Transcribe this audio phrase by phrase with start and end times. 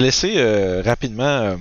[0.00, 1.56] Laissé euh, rapidement euh,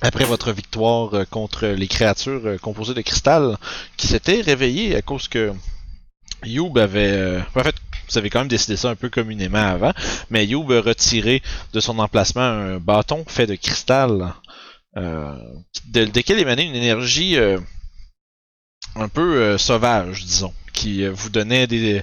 [0.00, 3.56] après votre victoire euh, contre les créatures composées de cristal
[3.96, 5.52] qui s'étaient réveillées à cause que
[6.44, 7.40] Youb avait.
[7.54, 7.74] en fait,
[8.08, 9.92] vous avez quand même décidé ça un peu communément avant,
[10.30, 14.34] mais Youb a retiré de son emplacement un bâton fait de cristal
[14.96, 17.36] de, desquels émanait une énergie
[18.96, 22.02] un peu sauvage, disons, qui vous donnait des,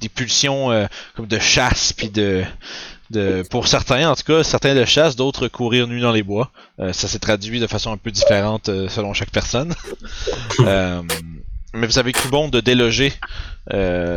[0.00, 2.44] des pulsions comme de chasse puis de
[3.10, 6.50] de, pour certains, en tout cas, certains de chasse, d'autres courir nu dans les bois.
[6.80, 9.74] Euh, ça s'est traduit de façon un peu différente euh, selon chaque personne.
[10.60, 11.02] Euh,
[11.74, 13.12] mais vous avez cru bon de déloger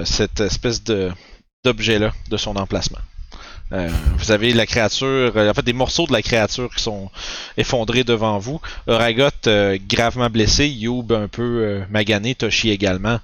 [0.06, 1.12] cette espèce de
[1.66, 3.00] d'objet-là de son emplacement.
[3.72, 7.12] Euh, vous avez la créature, euh, en fait des morceaux de la créature qui sont
[7.56, 8.60] effondrés devant vous.
[8.88, 13.20] Oragot euh, gravement blessé, Youb un peu magané, Toshi également.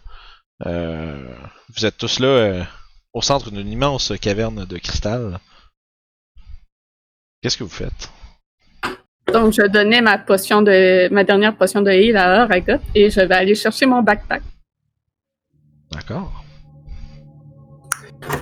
[0.64, 2.66] Vous êtes tous là
[3.14, 5.40] au centre d'une immense caverne de cristal.
[7.42, 8.10] Qu'est-ce que vous faites?
[9.34, 13.22] Donc, je donnais ma potion de ma dernière potion de heal à Aragot et je
[13.22, 14.42] vais aller chercher mon backpack.
[15.92, 16.44] D'accord.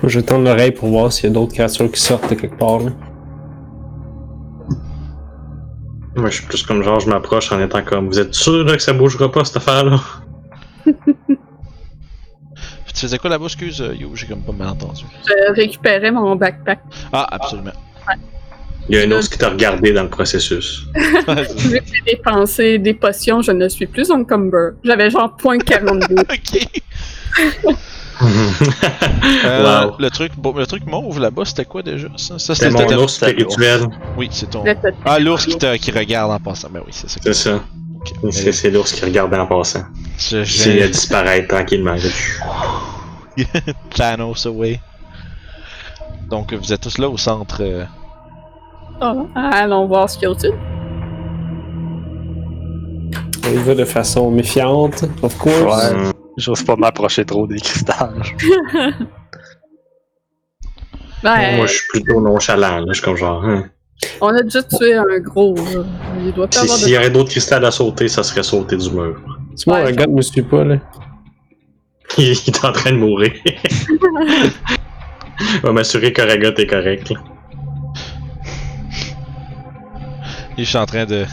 [0.04, 2.80] Je tends l'oreille pour voir s'il y a d'autres créatures qui sortent de quelque part.
[2.80, 2.90] Là.
[6.16, 8.76] Moi, je suis plus comme genre, je m'approche en étant comme, vous êtes sûr là,
[8.76, 10.00] que ça bougera pas cette affaire-là?
[12.94, 15.04] Tu faisais quoi là-bas, excuse, euh, Yo, j'ai comme pas mal entendu.
[15.26, 16.78] Je récupérais mon backpack.
[17.12, 17.72] Ah, absolument.
[18.88, 20.86] Il y a un ours qui t'a regardé dans le processus.
[20.94, 21.24] Vu
[21.80, 24.72] que j'ai dépensé des potions, je ne suis plus encumber.
[24.84, 26.14] J'avais genre point 42.
[26.20, 27.74] ok.
[29.44, 29.96] Euh, wow.
[29.98, 33.02] Le truc, bon, le truc mauve là-bas, c'était quoi déjà ça, ça C'est c'était mon
[33.02, 33.88] ours spirituel.
[34.16, 34.62] Oui, c'est ton.
[35.04, 36.68] Ah, l'ours qui, te- qui regarde en passant.
[36.70, 37.18] Ben oui, c'est ça.
[37.22, 37.60] C'est ça.
[37.96, 38.32] Ok.
[38.32, 39.84] C'est c'est l'ours qui regarde en passant.
[40.16, 40.86] Je, a je...
[40.86, 41.96] disparaître tranquillement.
[43.96, 44.80] Thanos away.
[46.30, 47.62] Donc, vous êtes tous là au centre.
[47.62, 47.84] euh,
[49.00, 50.52] Oh, allons voir ce qu'il y a au-dessus.
[53.52, 55.92] Y va de façon méfiante, of course.
[55.92, 56.10] Ouais.
[56.36, 58.22] J'ose pas m'approcher trop des cristals.
[61.22, 62.80] Ben, Moi, je suis plutôt nonchalant.
[62.80, 62.84] Là.
[62.88, 63.64] Je suis comme genre, hein.
[64.20, 65.54] on a déjà tué un gros.
[65.54, 65.82] là.
[66.22, 66.96] Il doit pas Si- avoir S'il y de...
[66.98, 69.22] aurait d'autres cristals à sauter, ça serait sauter du mur.
[69.56, 70.76] C'est moi, Ouais, un gars ne me suit pas, là.
[72.18, 73.32] Il est en train de mourir.
[75.62, 77.08] On va m'assurer qu'Oragot est correct.
[77.08, 77.20] là.
[80.58, 81.24] Je suis en train de,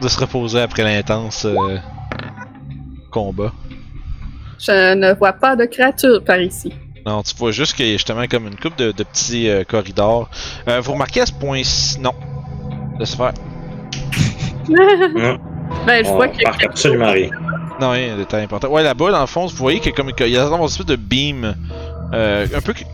[0.00, 1.78] de se reposer après l'intense euh,
[3.10, 3.52] combat.
[4.58, 6.72] Je ne vois pas de créature par ici.
[7.06, 9.62] Non, tu vois juste qu'il y a justement comme une coupe de, de petits euh,
[9.64, 10.30] corridors.
[10.68, 12.00] Euh, vous remarquez à ce point-ci.
[12.00, 12.14] Non.
[12.98, 13.32] Laisse faire.
[15.86, 17.28] Ben, je On vois qu'il y a marque absolument rien.
[17.80, 18.68] Non, il y a un détail important.
[18.68, 20.64] Ouais, là-bas, dans le fond, vous voyez qu'il y a comme il y a une
[20.64, 21.54] espèce de beam.
[22.12, 22.84] euh, un peu que-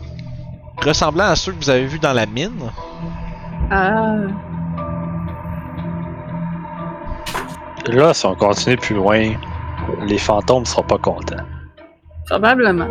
[0.83, 2.71] ressemblant à ceux que vous avez vus dans la mine.
[3.69, 4.15] Ah,
[7.87, 9.33] Là, si on continue plus loin,
[10.07, 11.43] les fantômes seront pas contents.
[12.29, 12.87] probablement.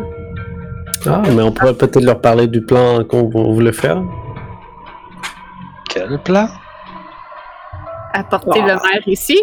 [1.06, 4.02] Ah, mais on pourrait peut-être leur parler du plan qu'on voulait faire.
[5.88, 6.48] Quel plan?
[8.12, 9.38] Apporter le maire ici.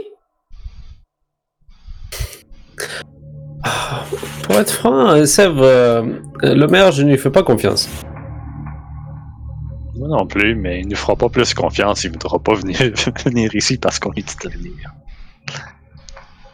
[4.44, 6.04] Pour être franc, euh, Sèvres, euh,
[6.44, 7.90] le maire, je ne lui fais pas confiance.
[9.96, 12.78] Moi non plus, mais il nous fera pas plus confiance, il voudra pas venir,
[13.26, 14.94] venir ici parce qu'on est dit de venir.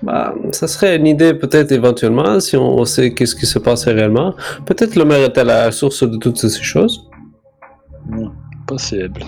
[0.03, 4.35] Bah, ça serait une idée peut-être éventuellement, si on sait qu'est-ce qui se passait réellement.
[4.65, 7.09] Peut-être le maire est à la source de toutes ces choses.
[8.09, 8.27] Hmm,
[8.67, 9.21] possible.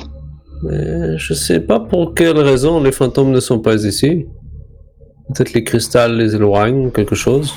[0.63, 4.25] Mais je sais pas pour quelle raison les fantômes ne sont pas ici.
[5.33, 7.53] Peut-être les cristals les éloignent ou quelque chose.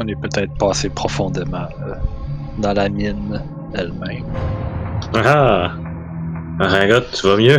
[0.00, 1.94] On est peut-être passé profondément euh,
[2.58, 3.42] dans la mine
[3.74, 4.26] elle-même.
[5.12, 5.72] Ah!
[6.60, 7.58] Oragot, tu vas mieux?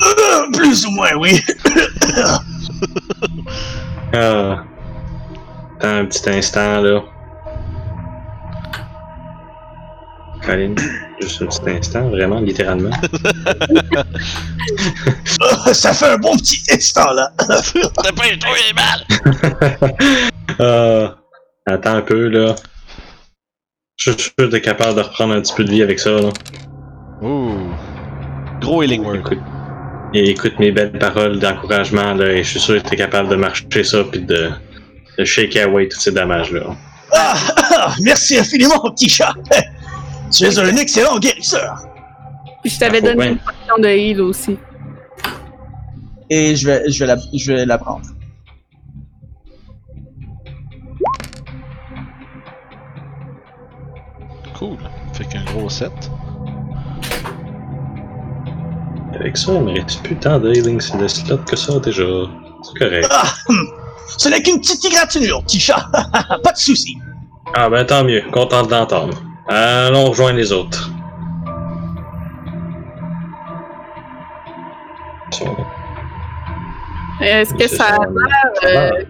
[0.52, 1.40] Plus ou moins, oui.
[4.14, 4.64] Ah.
[5.76, 7.02] Attends un petit instant, là.
[10.42, 10.74] Colin,
[11.20, 12.90] juste un petit instant, vraiment, littéralement.
[15.40, 17.30] Ah, ça fait un bon petit instant, là.
[18.02, 19.04] Dépêche-toi, il est mal!
[20.58, 21.16] Ah.
[21.66, 22.56] Attends un peu, là.
[23.96, 26.10] Je suis sûr que t'es capable de reprendre un petit peu de vie avec ça,
[26.10, 26.30] là.
[27.20, 27.68] Ouh.
[28.60, 29.16] Gros healing word.
[29.16, 29.38] Écoute,
[30.14, 33.36] et écoute mes belles paroles d'encouragement, là, et je suis sûr que t'es capable de
[33.36, 34.50] marcher ça, puis de,
[35.18, 36.74] de shake away tous ces dommages-là.
[37.12, 37.34] Ah,
[37.74, 39.34] ah, merci infiniment, petit chat.
[40.30, 41.74] Tu es un excellent guérisseur.
[42.62, 43.30] Puis je t'avais Ah, donné bien.
[43.30, 44.58] une potion de heal aussi.
[46.28, 48.04] Et je vais, je vais, la, je vais la prendre.
[54.58, 54.76] Cool.
[55.12, 55.92] Fait qu'un gros set.
[59.14, 62.04] Avec ça, on mérite plus tant de healing sur le slot que ça déjà.
[62.62, 63.08] C'est correct.
[63.10, 63.56] Ah, hum.
[64.16, 65.86] Ce n'est qu'une petite égratignure, petit chat.
[65.92, 66.96] Pas de souci.
[67.54, 69.16] Ah ben tant mieux, content de l'entendre.
[69.48, 70.90] Allons rejoindre les autres.
[77.20, 79.04] Est-ce que ça a l'air euh,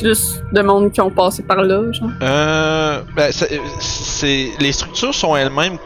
[0.00, 2.10] plus de monde qui ont passé par là, genre?
[2.22, 5.78] Euh, ben, c'est- c'est les structures sont elles-mêmes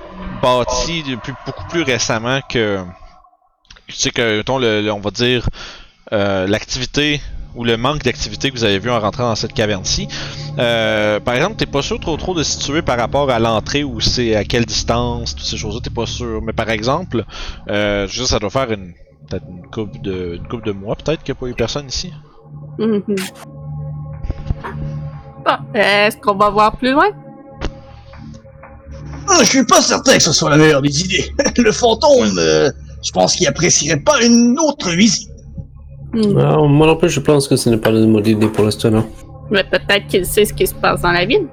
[0.42, 2.78] bâties depuis beaucoup plus récemment que
[3.88, 5.48] tu sais que mettons, le, le- on va dire
[6.12, 7.20] euh, l'activité
[7.54, 10.08] ou le manque d'activité que vous avez vu en rentrant dans cette caverne-ci.
[10.58, 14.00] Euh, par exemple, t'es pas sûr trop trop de situer par rapport à l'entrée où
[14.00, 16.40] c'est à quelle distance, toutes ces choses-là, t'es pas sûr.
[16.42, 17.24] Mais par exemple,
[17.70, 18.92] euh, je veux dire, ça doit faire une
[19.28, 21.86] peut-être une coupe de une couple de mois peut-être qu'il n'y a pas eu personne
[21.88, 22.12] ici.
[22.78, 23.02] Bon,
[25.74, 27.08] est-ce qu'on va voir plus loin?
[29.28, 31.32] Ah, Je suis pas certain que ce soit la meilleure des idées.
[31.58, 32.70] Le fantôme, euh,
[33.04, 35.30] je pense qu'il apprécierait pas une autre visite.
[36.12, 36.38] Hmm.
[36.38, 38.90] Ah, moi non plus, je pense que ce n'est pas une bonne idée pour l'instant.
[38.90, 39.06] non.
[39.50, 41.46] Mais peut-être qu'il sait ce qui se passe dans la ville.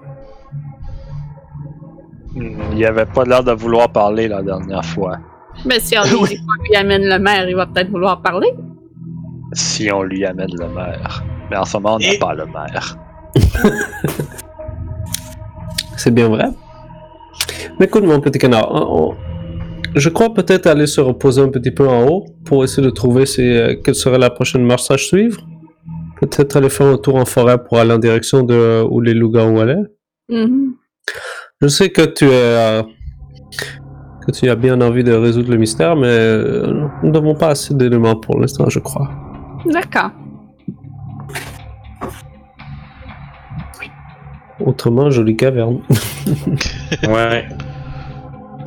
[2.36, 5.18] Hmm, Il avait pas l'air de vouloir parler la dernière fois.
[5.66, 6.38] Mais si on lui, Oui.
[6.48, 8.48] on lui amène le maire, il va peut-être vouloir parler.
[9.54, 11.24] Si on lui amène le maire.
[11.50, 12.98] Mais en ce moment, on n'a Et- pas le maire.
[15.98, 16.46] C'est bien vrai.
[17.80, 19.16] Mais écoute, mon petit canard, on-
[19.96, 23.26] je crois peut-être aller se reposer un petit peu en haut pour essayer de trouver
[23.40, 25.42] euh, quelle serait la prochaine marche à suivre.
[26.20, 29.14] Peut-être aller faire un tour en forêt pour aller en direction de euh, où les
[29.14, 29.84] loups-garous allaient.
[30.30, 30.76] Mhm.
[31.62, 32.84] Je sais que tu es euh,
[34.26, 36.38] que tu as bien envie de résoudre le mystère, mais
[37.04, 39.10] nous n'avons pas assez d'éléments pour l'instant, je crois.
[39.66, 40.12] D'accord.
[44.60, 45.82] Autrement, jolie caverne.
[47.08, 47.48] Ouais.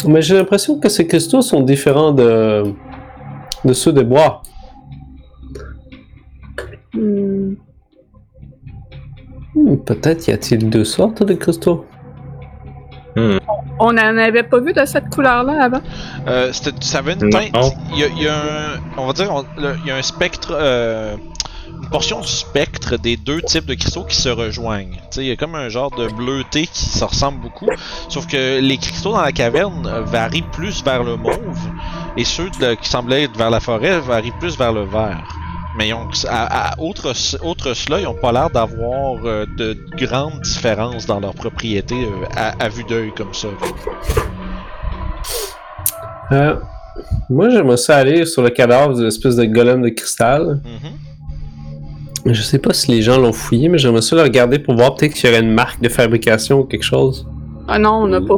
[0.07, 2.73] Mais j'ai l'impression que ces cristaux sont différents de,
[3.65, 4.43] de ceux des bois.
[6.93, 7.55] Hmm.
[9.55, 11.87] Hmm, Peut-être y a-t-il deux sortes de cristaux.
[13.17, 15.81] On n'en avait pas vu de cette couleur-là avant.
[16.27, 17.51] Euh, ça avait une teinte.
[17.93, 18.81] Il y a, il y a un.
[18.97, 20.49] On va dire, on- le- il y a un spectre.
[20.53, 21.17] euh,
[21.95, 24.97] portion du spectre des deux types de cristaux qui se rejoignent.
[25.17, 27.69] Il y a comme un genre de bleuté qui se ressemble beaucoup.
[28.09, 31.57] Sauf que les cristaux dans la caverne varient plus vers le mauve.
[32.17, 35.23] Et ceux de- qui semblaient être vers la forêt varient plus vers le vert.
[35.79, 36.75] Mais ils ont, à,
[37.15, 42.05] ce- outre cela, ils ont pas l'air d'avoir euh, de grandes différences dans leurs propriétés
[42.07, 43.49] euh, à, à vue d'œil comme ça.
[46.33, 46.57] Euh,
[47.31, 50.61] moi, j'aimerais ça aller sur le cadavre de l'espèce de golem de cristal.
[50.65, 50.91] Mhm.
[52.27, 54.95] Je sais pas si les gens l'ont fouillé, mais j'aimerais ça le regarder pour voir
[54.95, 57.27] peut-être qu'il y aurait une marque de fabrication ou quelque chose.
[57.69, 58.37] Ah non, on n'a pas.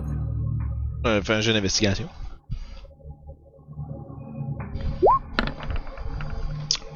[1.07, 2.09] Euh, fais un jeu d'investigation.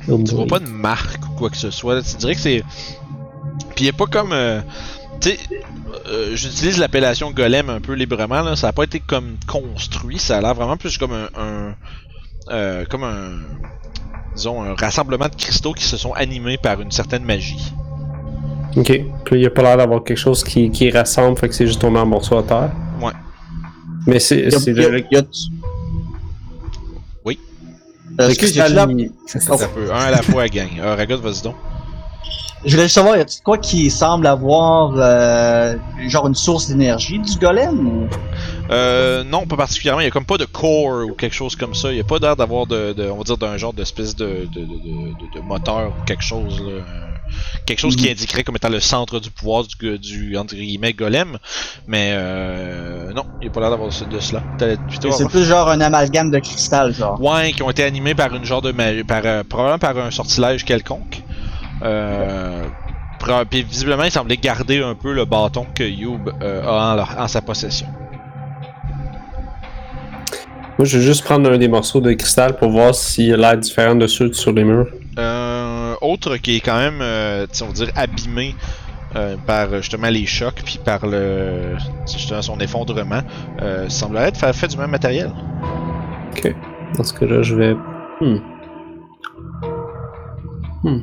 [0.08, 1.94] Oh Tu vois pas de marque ou quoi que ce soit.
[1.94, 2.02] là.
[2.02, 2.64] Tu dirais que c'est.
[3.76, 4.32] Puis il a pas comme.
[4.32, 4.60] euh,
[5.20, 5.38] Tu sais,
[6.08, 8.42] euh, j'utilise l'appellation golem un peu librement.
[8.42, 8.56] Là.
[8.56, 10.18] Ça a pas été comme construit.
[10.18, 11.28] Ça a l'air vraiment plus comme un.
[11.38, 11.74] un,
[12.50, 13.38] euh, comme un.
[14.34, 17.72] Disons, un rassemblement de cristaux qui se sont animés par une certaine magie.
[18.76, 18.86] Ok.
[19.24, 21.66] Puis il y a pas l'air d'avoir quelque chose qui, qui rassemble, fait que c'est
[21.66, 22.70] juste tombé en morceaux à terre.
[23.00, 23.12] Ouais.
[24.06, 24.48] Mais c'est
[27.24, 27.38] Oui.
[28.18, 28.88] Le excuse, cristal.
[28.96, 29.90] j'ai.
[29.90, 30.68] Un à la fois, gang.
[30.78, 31.56] Euh, Ragot, vas-y donc.
[32.64, 35.76] Je voulais juste savoir, y a quoi qui semble avoir euh,
[36.08, 38.08] genre une source d'énergie du golem ou...
[38.70, 40.00] Euh, non, pas particulièrement.
[40.00, 41.90] Il y a comme pas de core ou quelque chose comme ça.
[41.90, 44.46] Il y a pas l'air d'avoir de, de- on va dire, d'un genre d'espèce de,
[44.54, 46.60] de, de, de- de moteur ou quelque chose.
[46.60, 46.82] Là.
[47.64, 48.10] Quelque chose qui Mhm.
[48.12, 51.38] indiquerait comme étant le centre du pouvoir du, du entre guillemets, golem.
[51.88, 54.42] Mais euh, non, il n'y a pas l'air d'avoir de cela.
[54.58, 57.20] C'est plus genre un amalgame de cristal, genre.
[57.20, 60.64] Ouais, qui ont été animés par une genre de par euh, probablement par un sortilège
[60.64, 61.22] quelconque.
[61.82, 62.64] Euh,
[63.50, 67.16] puis visiblement, il semblait garder un peu le bâton que Youb euh, a en, leur-
[67.18, 67.86] en sa possession.
[70.78, 73.56] Moi, je vais juste prendre un des morceaux de cristal pour voir s'il a l'air
[73.58, 74.86] différent de ceux sur les murs.
[75.18, 78.54] Euh, autre qui est quand même, euh, on va dire, abîmé
[79.16, 81.76] euh, par justement les chocs, puis par le
[82.10, 83.20] justement son effondrement,
[83.88, 85.30] semblerait être fait, fait du même matériel.
[86.32, 86.54] Ok.
[86.96, 87.74] Dans ce cas-là, je vais.
[88.20, 88.38] Hmm.
[90.82, 91.00] Hmm.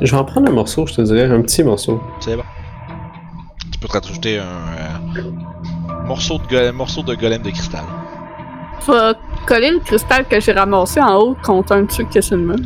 [0.00, 2.02] Je vais en prendre un morceau, je te dirais, un petit morceau.
[2.20, 2.42] C'est bon.
[3.72, 5.22] Tu peux te rajouter un euh,
[6.06, 7.84] morceau, de golem, morceau de golem de cristal.
[8.86, 9.12] Vais
[9.46, 12.44] coller le cristal que j'ai ramassé en haut contre un truc qui est sur le
[12.44, 12.56] mur.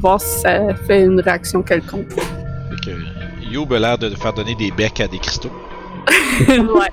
[0.00, 2.12] Voir si ça fait une réaction quelconque.
[2.12, 5.50] Fait que Youb a l'air de faire donner des becs à des cristaux.
[6.48, 6.90] ouais.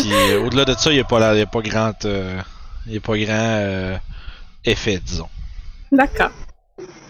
[0.00, 2.40] Puis euh, au-delà de ça, il n'y a pas y a pas grand, euh,
[2.86, 3.96] y a pas grand euh,
[4.64, 5.28] effet, disons.
[5.92, 6.30] D'accord.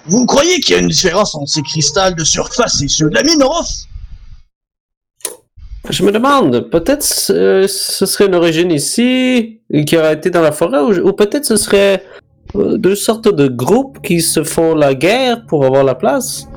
[0.06, 3.14] Vous croyez qu'il y a une différence entre ces cristals de surface et ceux de
[3.14, 3.68] la mine, Orof
[5.88, 10.52] Je me demande, peut-être ce, ce serait une origine ici, qui aurait été dans la
[10.52, 12.04] forêt, ou, ou peut-être ce serait
[12.56, 16.48] euh, deux sortes de groupes qui se font la guerre pour avoir la place.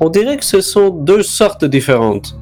[0.00, 2.36] On dirait que ce sont deux sortes différentes.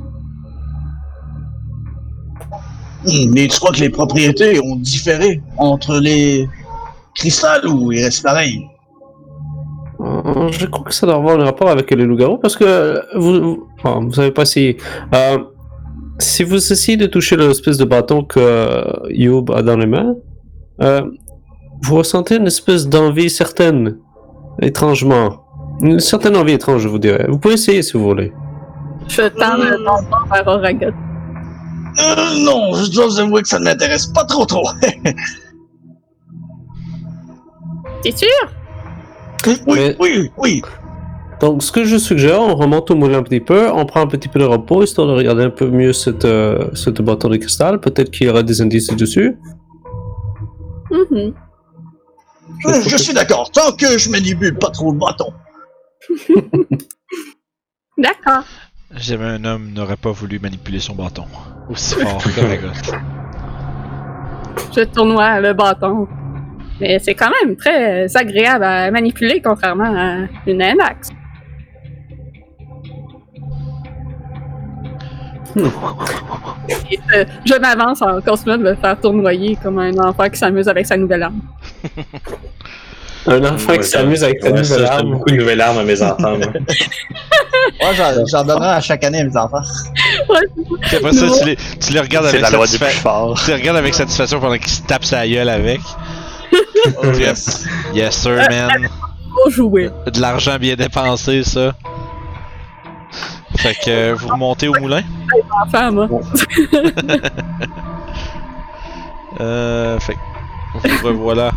[3.05, 6.49] Hmm, Mais tu crois que les propriétés ont différé entre les
[7.15, 8.78] cristals ou ils restent pareils Euh,
[10.01, 14.01] Je crois que ça doit avoir un rapport avec les loups-garous parce que vous, vous,
[14.03, 14.77] vous savez pas si.
[15.15, 15.39] euh,
[16.21, 20.15] si vous essayez de toucher l'espèce de bâton que Youb a dans les mains,
[20.83, 21.03] euh,
[21.83, 23.99] vous ressentez une espèce d'envie certaine,
[24.61, 25.45] étrangement.
[25.81, 27.27] Une certaine envie étrange, je vous dirais.
[27.29, 28.33] Vous pouvez essayer si vous voulez.
[29.09, 30.87] Je tends le bâton vers Oragot.
[30.87, 30.91] euh,
[32.45, 34.65] Non, je dois vous avouer que ça ne m'intéresse pas trop trop.
[38.03, 38.29] T'es sûr?
[39.47, 40.63] Oui, Mais- oui, oui.
[41.41, 44.09] Donc, ce que je suggère, on remonte au moulin un petit peu, on prend un
[44.09, 47.37] petit peu de repos, histoire de regarder un peu mieux cette, euh, cette bâton de
[47.37, 47.79] cristal.
[47.81, 49.37] Peut-être qu'il y aura des indices dessus.
[50.91, 51.33] Mhm.
[52.67, 55.33] Je, je suis d'accord, tant que je manipule pas trop le bâton.
[57.99, 58.45] D'accord.
[58.97, 61.25] Jamais un homme n'aurait pas voulu manipuler son bâton.
[61.69, 62.99] Aussi fort que Ragot.
[64.75, 66.09] Je tournoie le bâton.
[66.81, 70.63] Mais c'est quand même très agréable à manipuler, contrairement à une.
[76.91, 80.69] Et, euh, je m'avance en continuant de me faire tournoyer comme un enfant qui s'amuse
[80.69, 81.41] avec sa nouvelle arme.
[83.27, 85.11] Un enfant Ouais, qui s'amuse avec sa ouais, ça, nouvelle donne arme.
[85.13, 86.39] beaucoup de nouvelles armes à mes enfants.
[86.39, 86.47] moi.
[87.95, 89.61] J'en j'en donnerai à chaque année à mes enfants.
[90.83, 93.39] Puis après ça, tu les, tu les regardes avec la loi du plus satisfa- fort.
[93.45, 95.81] Tu les regardes avec satisfaction pendant qu'ils se tapent sa gueule avec.
[97.03, 97.67] Oh, yes.
[97.95, 98.89] Yes sir, man.
[99.33, 99.91] Pour jouer.
[100.07, 101.75] De l'argent bien dépensé, ça.
[103.57, 105.03] Fait que euh, vous remontez au moulin?
[105.65, 106.09] Enfant, moi.
[109.41, 111.53] Euh, fait que vous revoilà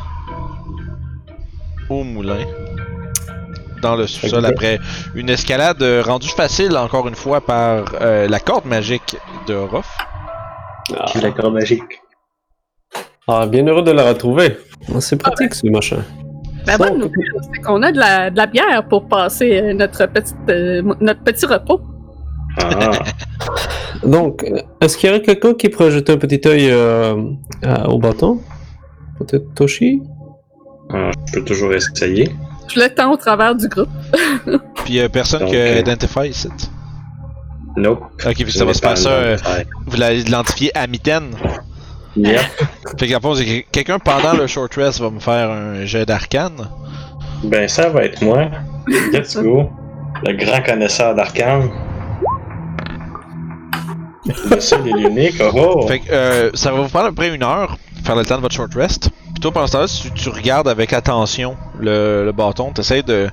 [1.89, 2.45] au moulin.
[3.81, 4.79] Dans le sous-sol après
[5.15, 9.85] une escalade euh, rendue facile encore une fois par euh, la corde magique de Roth.
[11.11, 12.01] J'ai la corde magique.
[13.27, 14.57] Ah, bien heureux de la retrouver.
[14.93, 15.97] Ah, C'est pratique, ce machin.
[16.65, 17.11] La Bon, bonne nouvelle,
[17.53, 21.21] c'est qu'on a de la, de la bière pour passer euh, notre, petite, euh, notre
[21.23, 21.81] petit repos.
[22.61, 22.91] Ah,
[24.03, 27.15] Donc, euh, est-ce qu'il y aurait quelqu'un qui pourrait jeter un petit œil euh,
[27.87, 28.39] au bâton?
[29.19, 30.01] Peut-être Toshi?
[30.93, 32.29] Ah, je peux toujours essayer.
[32.73, 33.89] Je le tends au travers du groupe.
[34.85, 36.49] Puis euh, personne qui euh, identifie ici.
[37.77, 38.01] Nope.
[38.25, 39.09] Ok, puis ça va se pas faire ça.
[39.09, 39.65] le droit de faire.
[39.87, 41.29] vous l'identifiez à mitaine.
[42.17, 42.39] Yep.
[42.99, 46.69] Fait c'est que quelqu'un pendant le short rest va me faire un jet d'arcane?
[47.43, 48.49] Ben, ça va être moi.
[48.87, 49.69] Let's go.
[50.25, 51.69] Le grand connaisseur d'arcane.
[54.49, 55.41] Le seul et l'unique.
[55.41, 55.51] Oh,
[55.83, 55.87] oh.
[55.87, 58.37] Fait que euh, ça va vous prendre à peu près une heure, faire le temps
[58.37, 59.09] de votre short rest.
[59.33, 63.29] Puis toi, pendant ce temps-là, tu, tu regardes avec attention le, le bâton, tu de,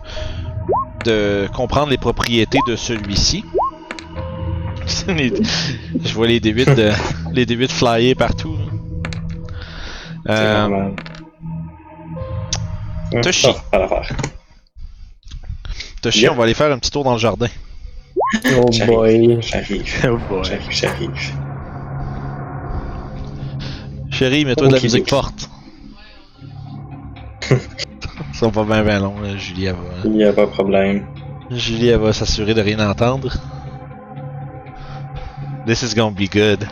[1.05, 3.45] de comprendre les propriétés de celui-ci.
[5.09, 5.35] Les-
[6.05, 6.91] je vois les D8 de,
[7.33, 8.57] les D8 flyer partout.
[10.29, 10.91] Euh.
[13.13, 13.49] Hum, Toshi.
[16.05, 16.33] Yep.
[16.33, 17.49] on va aller faire un petit tour dans le jardin.
[18.57, 19.39] Oh boy.
[19.41, 19.85] J'arrive.
[20.05, 20.45] Oh boy.
[20.45, 21.33] J'arrive, j'arrive.
[24.11, 25.49] Chérie, mets-toi de la musique forte.
[28.33, 29.81] Ça va pas bien bien long, là, Julie, elle va.
[30.05, 31.07] Il n'y a pas de problème.
[31.51, 33.33] Julie, elle va s'assurer de rien entendre.
[35.67, 36.67] This is gonna be good.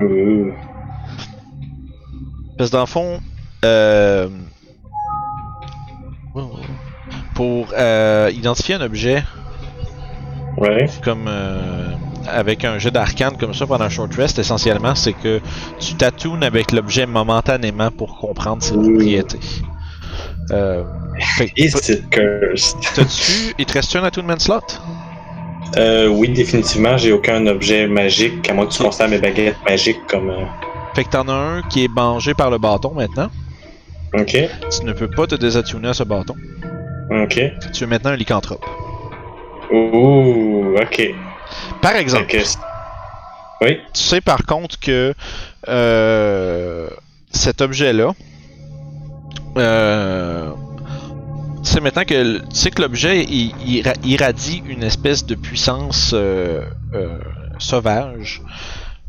[0.00, 0.52] Ouh.
[2.56, 3.20] Parce que dans le fond,
[3.64, 4.28] euh,
[7.34, 9.22] pour euh, identifier un objet
[10.56, 10.86] Ouais.
[11.02, 11.90] comme euh,
[12.28, 15.40] avec un jet d'arcane comme ça pendant un short rest, essentiellement, c'est que
[15.80, 19.40] tu tatounes avec l'objet momentanément pour comprendre ses propriétés.
[20.52, 20.84] Euh,
[21.36, 22.76] fait Is it cursed?
[22.94, 23.54] T'as-tu.
[23.58, 24.60] Il te reste un attunement slot?
[25.76, 30.06] Euh, oui, définitivement, j'ai aucun objet magique, à moins que tu considères mes baguettes magiques
[30.08, 30.30] comme.
[30.30, 30.44] euh,
[30.94, 33.30] Fait que t'en as un qui est mangé par le bâton maintenant.
[34.14, 34.36] Ok,
[34.70, 36.36] Tu ne peux pas te désattuner à ce bâton.
[37.10, 37.40] ok.
[37.72, 38.64] Tu es maintenant un lycanthrope.
[39.72, 41.14] Ouh, ok.
[41.82, 42.26] Par exemple,
[43.60, 45.14] Oui, tu sais par contre que
[45.68, 46.88] euh,
[47.30, 48.12] cet objet-là,
[49.56, 50.50] euh,
[51.62, 56.10] c'est maintenant que tu sais que l'objet il, il ra- irradie une espèce de puissance
[56.14, 56.62] euh,
[56.94, 57.18] euh,
[57.58, 58.42] sauvage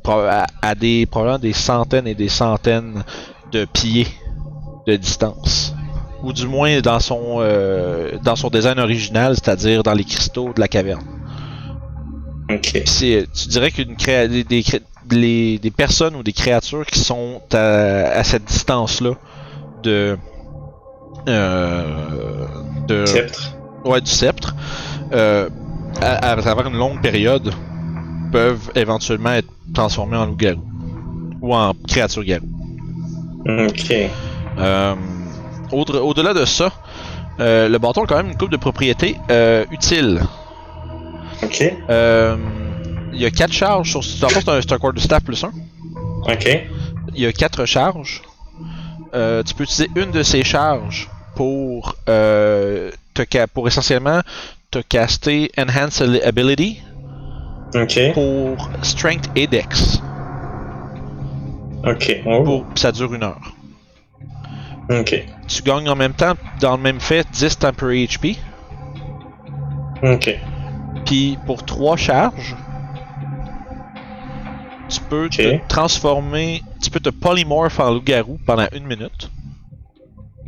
[0.10, 3.04] à, à des probablement des centaines et des centaines
[3.52, 4.08] de pieds
[4.88, 5.74] de distance.
[6.24, 10.60] Ou du moins dans son, euh, dans son design original, c'est-à-dire dans les cristaux de
[10.60, 11.04] la caverne.
[12.50, 12.82] Ok.
[12.86, 14.82] C'est, tu dirais qu'une créa- des, des, cré-
[15.12, 17.58] les- des personnes ou des créatures qui sont à,
[18.20, 19.12] à cette distance-là
[19.84, 20.18] de,
[21.28, 22.46] euh,
[22.88, 23.56] de, Sceptre.
[23.84, 24.56] ouais, du sceptre,
[25.12, 25.50] euh,
[26.02, 27.52] à, à travers une longue période,
[28.36, 30.62] peuvent éventuellement être transformés en loup-garou
[31.42, 32.46] ou en créature-garou.
[33.48, 33.94] Ok.
[34.58, 34.96] Euh,
[35.72, 36.70] au- Au-delà de ça,
[37.40, 40.20] euh, le bâton a quand même une coupe de propriétés euh, utiles.
[41.44, 41.64] Ok.
[41.90, 42.36] Euh,
[43.14, 44.00] il y a 4 charges sur.
[44.26, 45.52] En fait, c'est un, un quarterstaff plus 1.
[46.28, 46.46] Ok.
[47.16, 48.22] Il y a 4 charges.
[49.14, 54.20] Tu peux utiliser une de ces charges pour, te pour essentiellement
[54.72, 56.82] te caster Enhance Ability
[57.76, 58.14] Ok.
[58.14, 60.02] pour Strength et Dex.
[61.86, 62.22] Ok.
[62.26, 62.44] Oh.
[62.44, 63.54] Pour, ça dure une heure.
[64.90, 65.26] Ok.
[65.48, 68.38] Tu gagnes en même temps, dans le même fait, 10 Temporary HP.
[70.04, 70.40] Ok.
[71.06, 72.56] Puis pour 3 charges,
[74.90, 79.30] tu peux te transformer, tu peux te polymorph en loup-garou pendant une minute.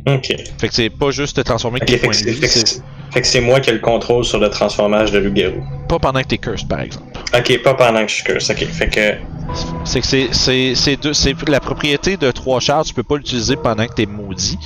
[0.06, 0.34] Ok.
[0.58, 3.20] Fait que c'est pas juste te transformer avec Ok, tes fait points de vie, fait
[3.22, 5.62] que c'est moi qui ai le contrôle sur le transformage de loup-garou.
[5.88, 7.06] pas pendant que t'es cursed par exemple.
[7.36, 8.50] Ok, pas pendant que je curse.
[8.50, 9.54] Ok, fait que.
[9.84, 13.16] C'est que c'est, c'est, c'est, deux- c'est la propriété de 3 charges, tu peux pas
[13.16, 14.58] l'utiliser pendant que t'es maudit.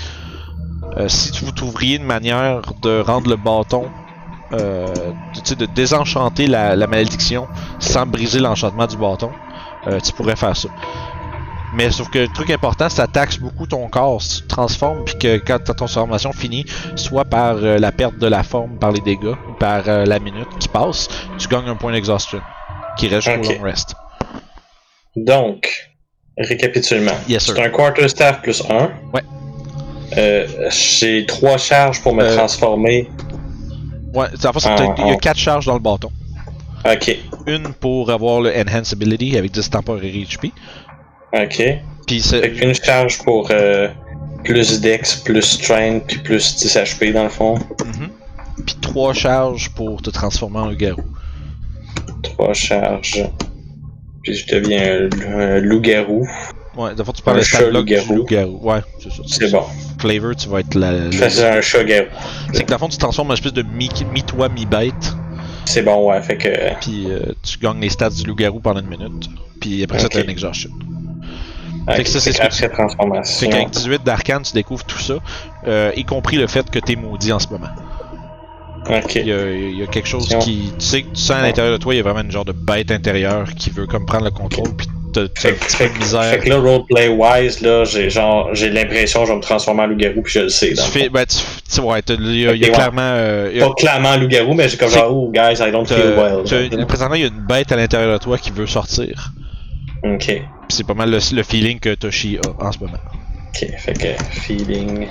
[0.96, 3.84] Euh, si tu vous trouveriez une manière de rendre le bâton,
[4.52, 7.46] euh, de, sais, de désenchanter la, la malédiction
[7.78, 9.30] sans briser l'enchantement du bâton,
[9.86, 10.68] euh, tu pourrais faire ça.
[11.74, 14.20] Mais sauf que le truc important, ça taxe beaucoup ton corps.
[14.20, 18.18] Si tu te transformes, puis que quand ta transformation finit, soit par euh, la perte
[18.18, 21.08] de la forme, par les dégâts, ou par euh, la minute qui passe,
[21.38, 22.40] tu gagnes un point d'exhaustion
[22.98, 23.38] qui reste Ok.
[23.42, 23.94] jusqu'au long rest.
[25.16, 25.90] Donc,
[26.36, 27.12] récapitulement.
[27.28, 27.44] Yes.
[27.46, 28.90] C'est un quarterstaff plus 1.
[29.14, 29.22] Ouais.
[30.18, 33.08] Euh, j'ai trois charges pour me Euh, transformer.
[34.14, 35.16] Ouais, en fait, il y a ah.
[35.20, 36.10] 4 charges dans le bâton.
[36.84, 37.16] Ok.
[37.46, 40.52] Une pour avoir le Enhance Ability avec 10 temporary HP.
[41.32, 41.62] Ok.
[42.06, 43.88] Puis Fait qu'une charge pour euh,
[44.44, 47.54] plus dex, plus strength, puis plus 10 HP dans le fond.
[47.84, 48.10] Mhm.
[48.66, 51.02] Puis 3 charges pour te transformer en garou.
[52.22, 53.24] Trois charges.
[54.22, 56.26] Puis je deviens un, un loup-garou.
[56.76, 58.14] Ouais, fois tu parles de chat loup-garou.
[58.14, 58.58] loup-garou.
[58.62, 59.22] Ouais, c'est ça.
[59.26, 59.62] C'est bon.
[59.98, 60.92] Flavor, tu vas être la.
[60.92, 62.06] le- Je faisais un chat-garou.
[62.52, 65.14] C'est que dans le fond, tu te transformes en espèce de mi- mi-toi, mi-bête.
[65.64, 66.20] C'est bon, ouais.
[66.22, 66.48] Fait que.
[66.80, 69.28] Puis euh, tu gagnes les stats du loup-garou pendant une minute.
[69.60, 70.70] Puis après ça, t'as une exhaustion.
[71.90, 73.22] Fait que ça, c'est ce que transformation.
[73.24, 75.14] C'est qu'avec 18 d'arcane, tu découvres tout ça.
[75.66, 77.68] euh, y compris le fait que t'es maudit en ce moment.
[78.88, 79.14] Ok.
[79.16, 80.72] Il y a, il y a quelque chose qui.
[80.78, 82.52] Tu sais, tu sens à l'intérieur de toi, il y a vraiment une genre de
[82.52, 85.84] bête intérieure qui veut comme prendre le contrôle, puis t'as un Fait, que- petit fait
[85.86, 86.22] peu que- de misère.
[86.24, 89.82] fait que là, roleplay wise, là, j'ai genre, j'ai l'impression que je vais me transformer
[89.82, 90.72] en loup-garou, puis je le sais.
[90.72, 91.08] Tu fais.
[91.08, 91.36] Ben, tu,
[91.72, 93.02] tu- ouais, il y a, y clairement.
[93.02, 95.86] euh, y a- Pas clairement en loup-garou, mais j'ai comme genre, oh, guys, I don't
[95.86, 96.86] feel well.
[96.86, 99.32] présentement, il y a une bête à l'intérieur de toi qui veut sortir.
[100.02, 100.42] Ok.
[100.72, 102.96] C'est pas mal le, le feeling que Toshi a en ce moment.
[103.54, 103.68] Ok.
[103.76, 105.06] Fait que feeling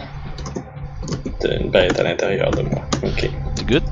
[1.39, 2.81] d'une bête à l'intérieur de moi.
[3.03, 3.29] Ok.
[3.55, 3.83] C'est good?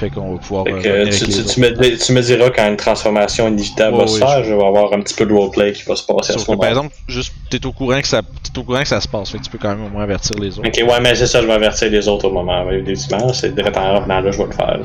[0.00, 0.64] Fait qu'on va pouvoir.
[0.64, 4.16] Fait euh, que tu, me, tu me diras quand une transformation inévitable Ouais, va se
[4.16, 6.46] faire, je vais avoir un petit peu de roleplay qui va se passer à ce
[6.46, 9.08] que, par exemple, juste, t'es au courant que ça, t'es au courant que ça se
[9.08, 10.66] passe, fait que tu peux quand même au moins avertir les autres.
[10.66, 12.64] Ok, ouais, mais c'est ça, je vais avertir les autres au moment.
[12.70, 14.80] Évidemment, c'est direct en revenant là, je vais le faire.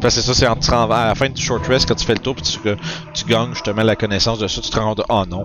[0.00, 2.06] Parce que c'est ça, c'est en, te à la fin du short rest, quand tu
[2.06, 2.76] fais le tour, puis tu, que
[3.12, 5.44] tu gagnes justement la connaissance de ça, tu te rends compte de oh non,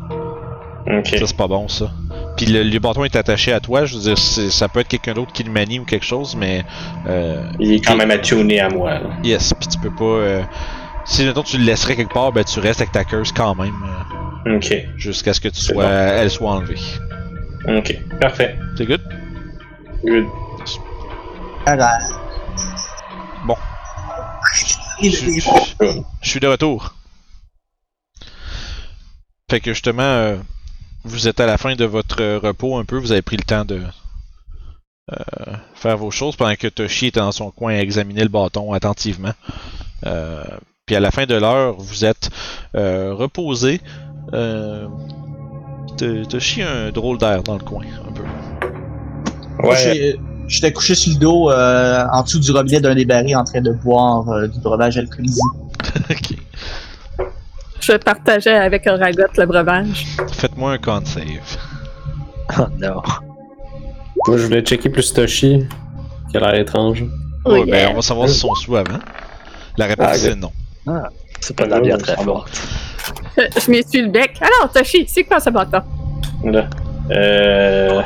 [0.99, 1.07] Ok.
[1.07, 1.89] ça c'est pas bon ça.
[2.37, 4.87] Puis le, le bâton est attaché à toi, je veux dire, c'est- ça peut être
[4.89, 6.65] quelqu'un d'autre qui le manie ou quelque chose, mais
[7.07, 8.99] euh, Il est quand même attuné à moi.
[8.99, 9.09] Là.
[9.23, 10.03] yes, puis tu peux pas.
[10.03, 10.43] euh,
[11.05, 13.73] si mettons tu le laisserais quelque part, ben tu restes avec ta curse quand même,
[14.47, 14.75] euh, Ok.
[14.97, 15.89] jusqu'à ce que tu sois, bon.
[15.89, 16.79] elle soit enlevée.
[17.67, 17.95] Ok.
[18.19, 18.57] Parfait.
[18.77, 19.01] C'est good?
[20.03, 20.25] Good.
[21.65, 21.87] Alors,
[23.45, 23.55] Bon.
[25.01, 25.09] je
[26.21, 26.93] suis de retour.
[29.49, 30.37] Fait que justement, euh,
[31.05, 33.43] vous êtes à la fin de votre euh, repos un peu, vous avez pris le
[33.43, 33.81] temps de
[35.11, 35.15] euh,
[35.75, 39.33] faire vos choses pendant que Toshi était dans son coin à examiner le bâton attentivement.
[40.05, 40.43] Euh,
[40.85, 42.29] puis à la fin de l'heure, vous êtes
[42.75, 43.81] euh, reposé.
[44.33, 44.87] Euh,
[46.29, 48.23] Toshi a un drôle d'air dans le coin, un peu.
[49.67, 50.17] Ouais.
[50.47, 53.61] J'étais couché sur le dos euh, en dessous du robinet d'un des barils en train
[53.61, 55.41] de boire euh, du breuvage alcoolisé.
[56.09, 56.37] ok.
[57.81, 60.05] Je partageais avec Oragot le breuvage.
[60.33, 61.25] Faites-moi un con save.
[62.59, 63.01] Oh non.
[64.27, 65.67] Moi, je voulais checker plus Toshi,
[66.31, 67.03] qui a l'air étrange.
[67.43, 68.99] Oh Ouais, ben, on va savoir si son sous avant.
[69.77, 70.51] La réponse Ah, non.
[71.41, 72.35] C'est pas de la bière très Ah, bon.
[72.35, 72.61] forte.
[73.37, 74.39] Euh, Je m'essuie le bec?
[74.41, 75.81] Alors, Toshi, c'est quoi ce bâton?
[76.43, 76.67] Là.
[77.11, 78.01] Euh.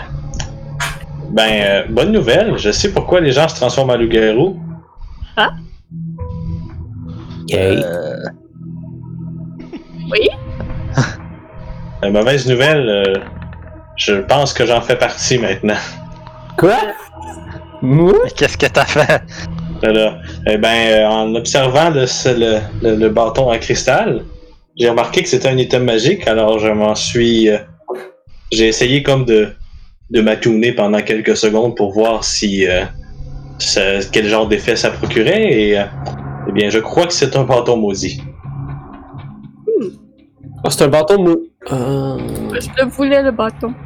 [1.29, 2.57] Ben, euh, bonne nouvelle.
[2.57, 4.59] Je sais pourquoi les gens se transforment en loup-garou.
[10.15, 10.29] Yay.
[12.01, 13.13] La mauvaise nouvelle, euh,
[13.97, 15.75] je pense que j'en fais partie maintenant.
[16.57, 16.75] Quoi?
[17.81, 18.13] Moi?
[18.35, 19.21] Qu'est-ce que t'as fait?
[19.81, 20.17] Voilà.
[20.47, 24.23] Eh ben, euh, en observant le, le, le- le bâton à cristal,
[24.77, 27.49] j'ai remarqué que c'était un item magique, alors je m'en suis.
[27.49, 27.57] euh,
[28.51, 29.49] j'ai essayé comme de,
[30.09, 32.67] de m'attouner pendant quelques secondes pour voir si.
[32.67, 32.83] euh,
[33.59, 35.79] ça- quel genre d'effet ça procurait, et.
[35.79, 35.83] euh,
[36.47, 38.23] eh bien, je crois que c'est un bâton maudit.
[40.63, 41.37] Ah, c'est un bâton mou.
[41.71, 42.17] Euh...
[42.53, 43.73] Je le voulais, le bâton.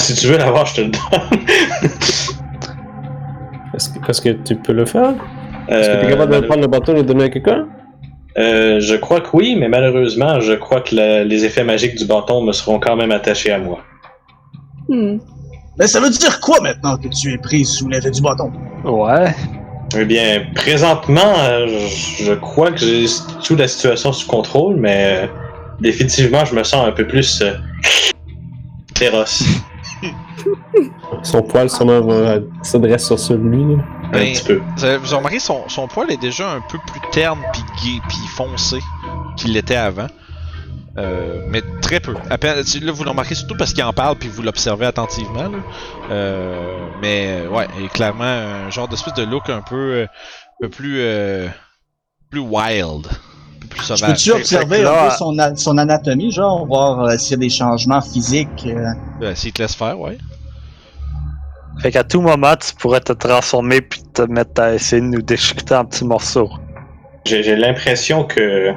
[0.00, 1.40] Si tu veux l'avoir, je te le donne.
[3.74, 3.88] Est-ce
[4.22, 5.14] que, que tu peux le faire?
[5.68, 7.28] Est-ce que tu es Euh, capable de malheure- prendre le bâton et le donner à
[7.30, 7.66] quelqu'un?
[8.36, 12.04] Euh, je crois que oui, mais malheureusement, je crois que la- les effets magiques du
[12.04, 13.78] bâton me seront quand même attachés à moi.
[14.88, 15.18] Hmm.
[15.78, 18.52] Mais ça veut dire quoi maintenant que tu es prise sous l'effet du bâton?
[18.84, 19.34] Ouais.
[19.96, 21.66] Eh bien, présentement, euh,
[22.18, 23.06] je crois que j'ai
[23.42, 25.26] toute la situation sous contrôle, mais euh,
[25.80, 27.54] définitivement, je me sens un peu plus euh,
[28.96, 29.44] féroce.
[31.22, 33.76] Son poil sûrement va s'adresse sur celui.
[33.76, 33.82] là.
[34.08, 34.60] Un Ben, petit peu.
[34.76, 37.62] Vous avez, vous avez remarqué, son, son poil est déjà un peu plus terne puis
[37.82, 38.78] gai puis foncé
[39.36, 40.06] qu'il l'était avant.
[40.96, 42.14] Euh, mais très peu.
[42.30, 44.86] À peine, tu- là, vous le remarquez surtout parce qu'il en parle puis vous l'observez
[44.86, 45.48] attentivement.
[45.48, 45.58] Là.
[46.10, 50.04] Euh, mais euh, ouais, il est clairement un genre d'espèce de look un peu, euh,
[50.04, 50.08] un
[50.62, 51.48] peu plus, euh,
[52.30, 54.10] plus wild, un peu plus sauvage.
[54.12, 57.32] peux-tu observer fait que un là- peu son, a- son anatomie, genre, voir euh, s'il
[57.32, 58.64] y a des changements physiques?
[58.66, 58.86] euh?
[59.22, 60.16] Euh, S'il te laisse faire, ouais.
[61.80, 65.22] Fait qu'à tout moment, tu pourrais te transformer puis te mettre à essayer de nous
[65.22, 66.50] déchiqueter en petits morceaux.
[67.26, 68.72] J'ai j'ai l'impression que.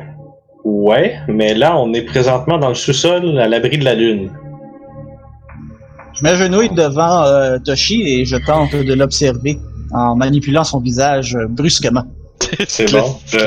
[0.69, 4.29] Ouais, mais là, on est présentement dans le sous-sol à l'abri de la lune.
[6.13, 9.59] Je m'agenouille devant euh, Toshi et je tente de l'observer
[9.93, 12.03] en manipulant son visage euh, brusquement.
[12.67, 13.15] C'est bon.
[13.27, 13.37] Je,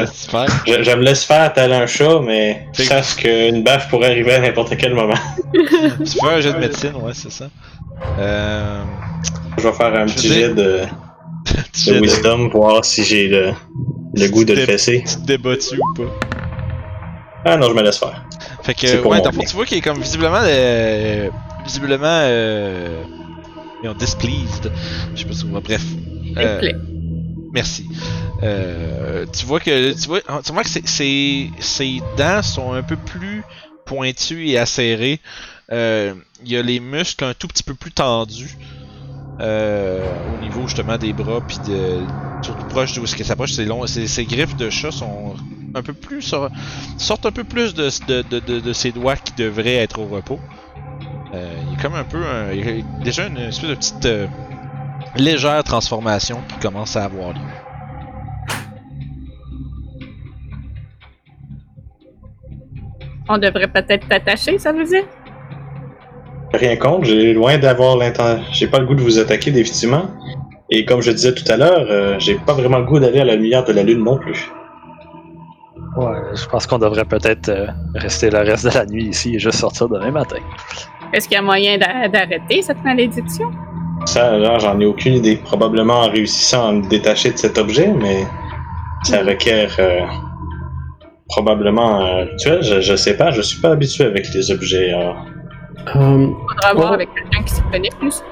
[0.67, 4.41] je, je me laisse faire tel un chat, mais sache qu'une baffe pourrait arriver à
[4.41, 5.13] n'importe quel moment.
[5.53, 7.51] Tu fais un jet de médecine, ouais, c'est ça.
[8.19, 8.83] Euh,
[9.59, 13.51] Je vais faire un Je petit jet de, wisdom pour voir si j'ai le,
[14.15, 15.05] le goût de le fesser.
[15.07, 16.40] tu te débats-tu ou pas?
[17.45, 18.25] Ah non, je me laisse faire.
[18.63, 19.31] Fait que, ouais, bien.
[19.31, 20.41] tu vois qu'il est comme visiblement.
[20.43, 21.31] euh,
[21.65, 22.05] visiblement.
[22.05, 23.03] Euh,
[23.99, 24.71] displeased.
[25.15, 25.61] Je sais pas si on va.
[25.61, 25.83] Bref.
[26.37, 26.73] Euh,
[27.53, 27.87] merci.
[28.43, 29.93] Euh, tu vois que.
[29.99, 33.43] Tu vois, tu vois que ses, ses, ses dents sont un peu plus
[33.87, 35.21] pointues et acérées.
[35.73, 38.57] Euh, il y a les muscles un tout petit peu plus tendus.
[39.41, 40.05] Euh,
[40.37, 42.01] au niveau justement des bras puis de
[42.43, 45.35] surtout proche d'où ce qui s'approche c'est long ses, ses griffes de chat sont
[45.75, 46.51] un peu plus sur-
[46.99, 50.07] sortent un peu plus de, de, de, de, de ses doigts qui devraient être au
[50.07, 50.41] repos.
[51.35, 53.75] Euh, il y a comme un peu un, il y a déjà une espèce de
[53.75, 54.27] petite euh,
[55.17, 57.41] légère transformation qui commence à avoir lieu.
[63.29, 65.05] On devrait peut-être t'attacher, ça veut dire?
[66.53, 68.43] Rien contre, j'ai loin d'avoir l'intention.
[68.51, 70.07] J'ai pas le goût de vous attaquer, définitivement.
[70.69, 73.25] Et comme je disais tout à l'heure, euh, j'ai pas vraiment le goût d'aller à
[73.25, 74.51] la lumière de la lune non plus.
[76.01, 79.39] Ouais, je pense qu'on devrait peut-être euh, rester le reste de la nuit ici et
[79.39, 80.37] juste sortir demain matin.
[81.13, 83.51] Est-ce qu'il y a moyen d'a- d'arrêter cette malédiction?
[84.07, 85.37] Ça, là, j'en ai aucune idée.
[85.37, 88.25] Probablement en réussissant à me détacher de cet objet, mais
[89.03, 90.01] ça requiert euh,
[91.29, 92.63] probablement un rituel.
[92.63, 94.93] Je, je sais pas, je suis pas habitué avec les objets.
[94.95, 95.13] Euh,
[95.93, 98.23] Faudra voir avec quelqu'un qui s'y connaît plus.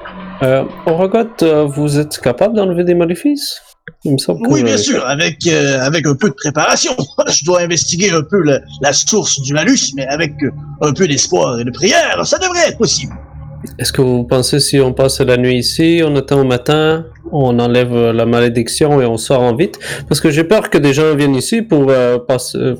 [0.43, 3.61] euh, Orogot, euh, vous êtes capable d'enlever des maléfices?
[4.05, 6.95] Il me semble que Oui, bien sûr, avec, euh, avec un peu de préparation.
[7.27, 11.59] Je dois investiguer un peu la source du malus, mais avec euh, un peu d'espoir
[11.59, 13.13] et de prière, ça devrait être possible.
[13.77, 17.59] Est-ce que vous pensez si on passe la nuit ici, on attend au matin, on
[17.59, 19.77] enlève la malédiction et on sort en vite?
[20.07, 22.17] Parce que j'ai peur que des gens viennent ici pour euh,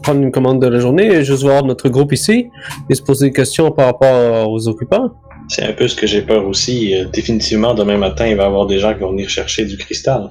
[0.01, 2.47] prendre une commande de la journée et juste voir notre groupe ici
[2.89, 5.11] et se poser des questions par rapport aux occupants.
[5.49, 6.95] C'est un peu ce que j'ai peur aussi.
[6.95, 9.77] Euh, définitivement, demain matin, il va y avoir des gens qui vont venir chercher du
[9.77, 10.29] cristal.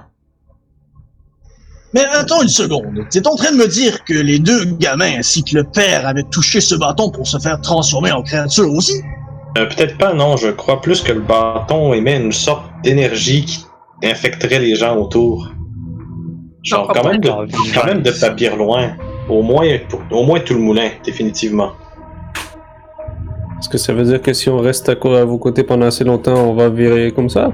[1.94, 3.06] Mais attends une seconde.
[3.10, 6.24] T'es en train de me dire que les deux gamins ainsi que le père avaient
[6.30, 8.92] touché ce bâton pour se faire transformer en créature aussi?
[9.56, 10.36] Euh, Peut-être pas, non.
[10.36, 13.64] Je crois plus que le bâton émet une sorte d'énergie qui
[14.04, 15.50] infecterait les gens autour.
[16.62, 17.30] Genre, Non, quand même, de,
[17.74, 18.90] quand même de papier loin.
[19.30, 19.66] Au moins,
[20.10, 21.72] au moins tout le moulin, définitivement.
[23.58, 26.04] Est-ce que ça veut dire que si on reste à, à vos côtés pendant assez
[26.04, 27.50] longtemps, on va virer comme ça?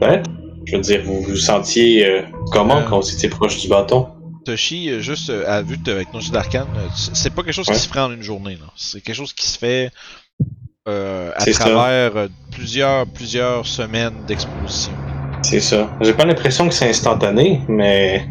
[0.00, 0.22] Ouais.
[0.64, 2.22] Je veux dire, vous vous sentiez euh,
[2.52, 2.84] comment Euh.
[2.88, 4.08] quand vous étiez proche du bâton?
[4.44, 7.74] Toshi, euh, juste à vue de- avec nos d'arcane, c'est pas quelque chose Ouais.
[7.74, 8.58] qui se ferait en une journée.
[8.76, 9.90] C'est quelque chose qui se fait
[10.88, 11.52] euh, à ça.
[11.64, 14.92] travers plusieurs, plusieurs semaines d'exposition.
[15.42, 15.90] C'est ça.
[16.00, 18.26] J'ai pas l'impression que c'est instantané, mais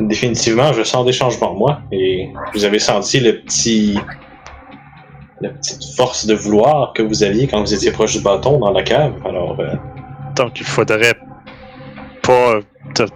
[0.00, 1.80] définitivement, je sens des changements moi.
[1.92, 3.98] Et vous avez senti le petit.
[5.42, 8.70] la petite force de vouloir que vous aviez quand vous étiez proche du bâton dans
[8.70, 9.12] la cave.
[9.26, 9.74] Alors, euh,
[10.34, 11.12] Donc, il faudrait
[12.26, 12.60] pas
[12.94, 13.08] te-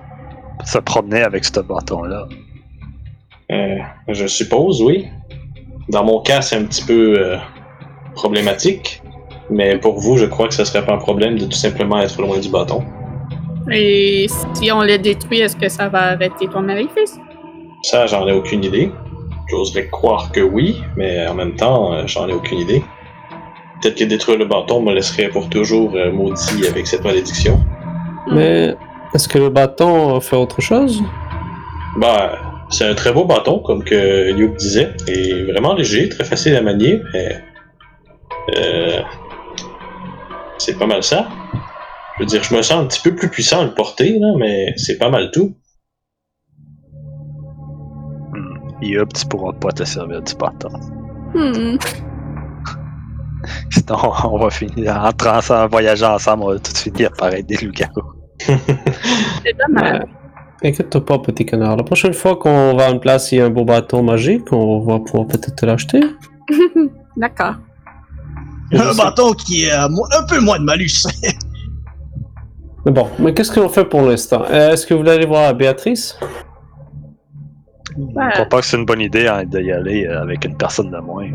[0.65, 2.27] se promener avec ce bâton-là.
[3.53, 3.77] euh,
[4.09, 5.07] je suppose, oui.
[5.89, 7.37] Dans mon cas, c'est un petit peu euh,
[8.15, 9.03] problématique.
[9.53, 12.21] Mais pour vous, je crois que ce serait pas un problème de tout simplement être
[12.23, 12.85] loin du bâton.
[13.73, 17.19] Et si on le détruit, est-ce que ça va arrêter ton maléfice?
[17.83, 18.93] Ça, j'en ai aucune idée.
[19.49, 22.85] J'oserais croire que oui, mais en même temps, euh, j'en ai aucune idée.
[23.83, 27.59] Peut-être que détruire le bâton me laisserait pour toujours euh, maudit avec cette malédiction.
[28.31, 28.77] Mais
[29.15, 31.03] est-ce que le bâton fait autre chose?
[31.97, 32.39] Bah,
[32.71, 36.63] c'est un très beau bâton, comme que Luke disait, et vraiment léger, très facile à
[36.63, 37.43] manier, mais
[38.57, 39.03] euh,
[40.59, 41.29] c'est pas mal ça.
[42.17, 44.29] Je veux dire, je me sens un petit peu plus puissant à le porter, là,
[44.39, 45.57] mais c'est pas mal tout.
[48.83, 50.71] Yup, tu pourras pas te servir du bâton.
[51.35, 51.77] Hmm.
[53.71, 57.57] Sinon, on va finir en, en voyageant ensemble, on va tout finir par être des
[57.57, 58.20] loups-garous.
[58.47, 60.01] C'est dommage.
[60.01, 60.69] Ouais.
[60.71, 61.77] Inquiète-toi pas, petit canard.
[61.77, 64.53] La prochaine fois qu'on va à une place, il y a un beau bâton magique,
[64.53, 66.01] on va pouvoir peut-être te l'acheter.
[67.17, 67.55] D'accord.
[68.73, 71.07] Un sais- bâton qui est mo- un peu moins de malus.
[72.87, 74.43] Mais bon, mais qu'est-ce qu'on fait pour l'instant?
[74.51, 76.19] Euh, Est-ce que vous voulez aller voir Béatrice?
[77.99, 78.25] Ouais.
[78.29, 80.91] Je crois pas que c'est une bonne idée hein, d'y aller euh, avec une personne
[80.91, 81.27] de moins.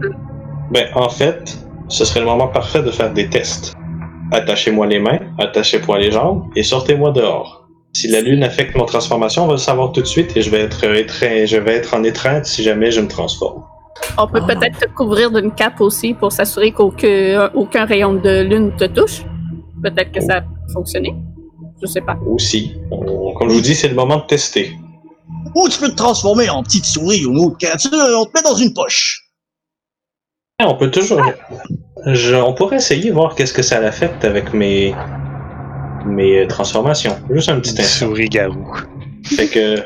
[0.71, 1.55] Ben, en fait,
[1.87, 3.75] ce serait le moment parfait de faire des tests.
[4.31, 7.67] Attachez-moi les mains, attachez-moi les jambes et sortez-moi dehors.
[7.93, 10.49] Si la lune affecte mon transformation, on va le savoir tout de suite et je
[10.49, 13.63] vais être, étreint- je vais être en étreinte si jamais je me transforme.
[14.17, 18.75] On peut peut-être te couvrir d'une cape aussi pour s'assurer qu'aucun aucun rayon de lune
[18.75, 19.23] te touche.
[19.81, 21.15] Peut-être que ça a fonctionné.
[21.81, 22.17] Je sais pas.
[22.25, 24.73] Aussi, comme je vous dis, c'est le moment de tester.
[25.55, 28.41] Ou tu peux te transformer en petite souris ou une autre créature, on te met
[28.43, 29.21] dans une poche.
[30.59, 31.21] Ah, On peut toujours.
[32.05, 34.93] Je- on pourrait essayer voir qu'est-ce que ça l'affecte avec mes
[36.05, 37.17] mes euh, transformations.
[37.31, 38.05] Juste un petit instant.
[38.07, 38.73] Souris-garou.
[39.23, 39.83] Fait que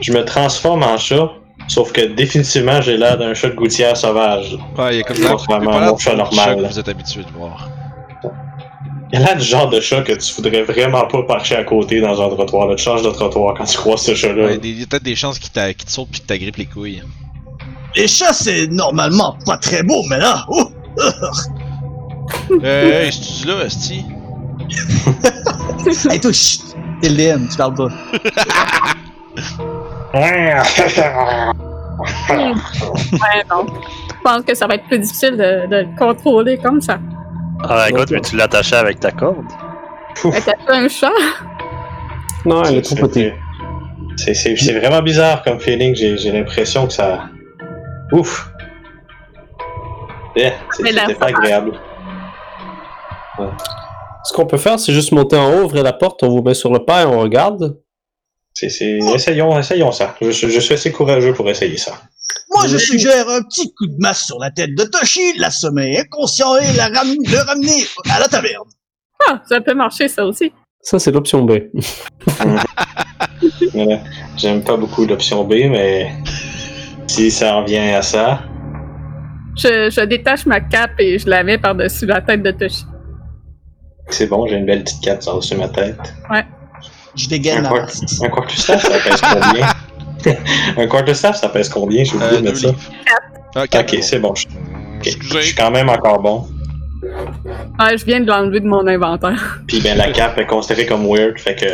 [0.00, 1.30] je me transforme en chat,
[1.68, 4.58] sauf que définitivement j'ai l'air d'un chat de gouttière sauvage.
[4.76, 6.16] Ouais, il y a comme Contrairement il y a pas à l'air mon chat du
[6.18, 6.56] normal.
[6.56, 7.70] que vous êtes habitué de voir.
[9.12, 12.00] Il a l'air du genre de chat que tu voudrais vraiment pas marcher à côté
[12.00, 12.66] dans un trottoir.
[12.68, 14.46] Là, tu changes de trottoir quand tu croises ce chat-là.
[14.46, 17.02] Ouais, il y a peut-être des chances qu'il te saute puis que t'agrippes les couilles.
[17.96, 20.68] Les chats, c'est normalement pas très beau, mais là, oh,
[22.62, 24.04] hey, c'est-tu là, Esti?
[26.10, 26.60] hey, toi, chut,
[27.00, 27.88] t'es le DM, tu parles pas.
[30.14, 30.54] Ouais,
[33.50, 33.66] non.
[33.68, 36.98] Je pense que ça va être plus difficile de, de le contrôler comme ça.
[37.68, 39.44] Ah, écoute, veux tu l'attacher avec ta corde?
[40.24, 41.10] Mais T'as pas un chat?
[42.44, 43.32] Non, elle est trop petite.
[44.16, 45.94] C'est c'est- c'est vraiment bizarre comme feeling.
[45.96, 47.24] J'ai j'ai l'impression que ça.
[48.12, 48.50] Ouf!
[50.36, 51.78] La C'était pas agréable.
[54.24, 56.54] Ce qu'on peut faire, c'est juste monter en haut, ouvrir la porte, on vous met
[56.54, 57.78] sur le pas et on regarde.
[58.54, 58.98] C'est, c'est...
[59.14, 60.14] Essayons, essayons ça.
[60.20, 61.92] Je, suis- je suis assez courageux pour essayer ça.
[62.54, 66.56] Moi, je suggère un petit coup de masse sur la tête de Toshi, l'assommer inconscient
[66.56, 68.68] et la ram- le ramener à la taverne.
[69.28, 70.52] Ah, ça peut marcher, ça aussi.
[70.80, 71.52] Ça, c'est l'option B.
[72.38, 72.62] Voilà.
[74.36, 76.12] J'aime pas beaucoup l'option B, mais
[77.08, 78.42] si ça en vient à ça,
[79.56, 82.84] Je, je détache ma cape et je la mets par-dessus la tête de Toshi.
[84.10, 85.96] c'est bon, j'ai une belle petite cape sur dessus ma tête.
[87.16, 87.90] Je dégaine Un, la quart-
[88.22, 89.66] un quarter staff, ça pèse combien?
[90.82, 92.02] un quarter staff, ça pèse combien?
[92.02, 92.74] J'ai oublié Euh, de deux mettre ça.
[93.54, 93.80] Ah.
[93.80, 94.34] Ok, c'est bon.
[94.34, 96.46] Je, ok, je suis quand même encore bon.
[97.78, 99.60] Ah, je viens de l'enlever de mon inventaire.
[99.68, 101.66] Puis ben la cape est considérée comme weird, fait que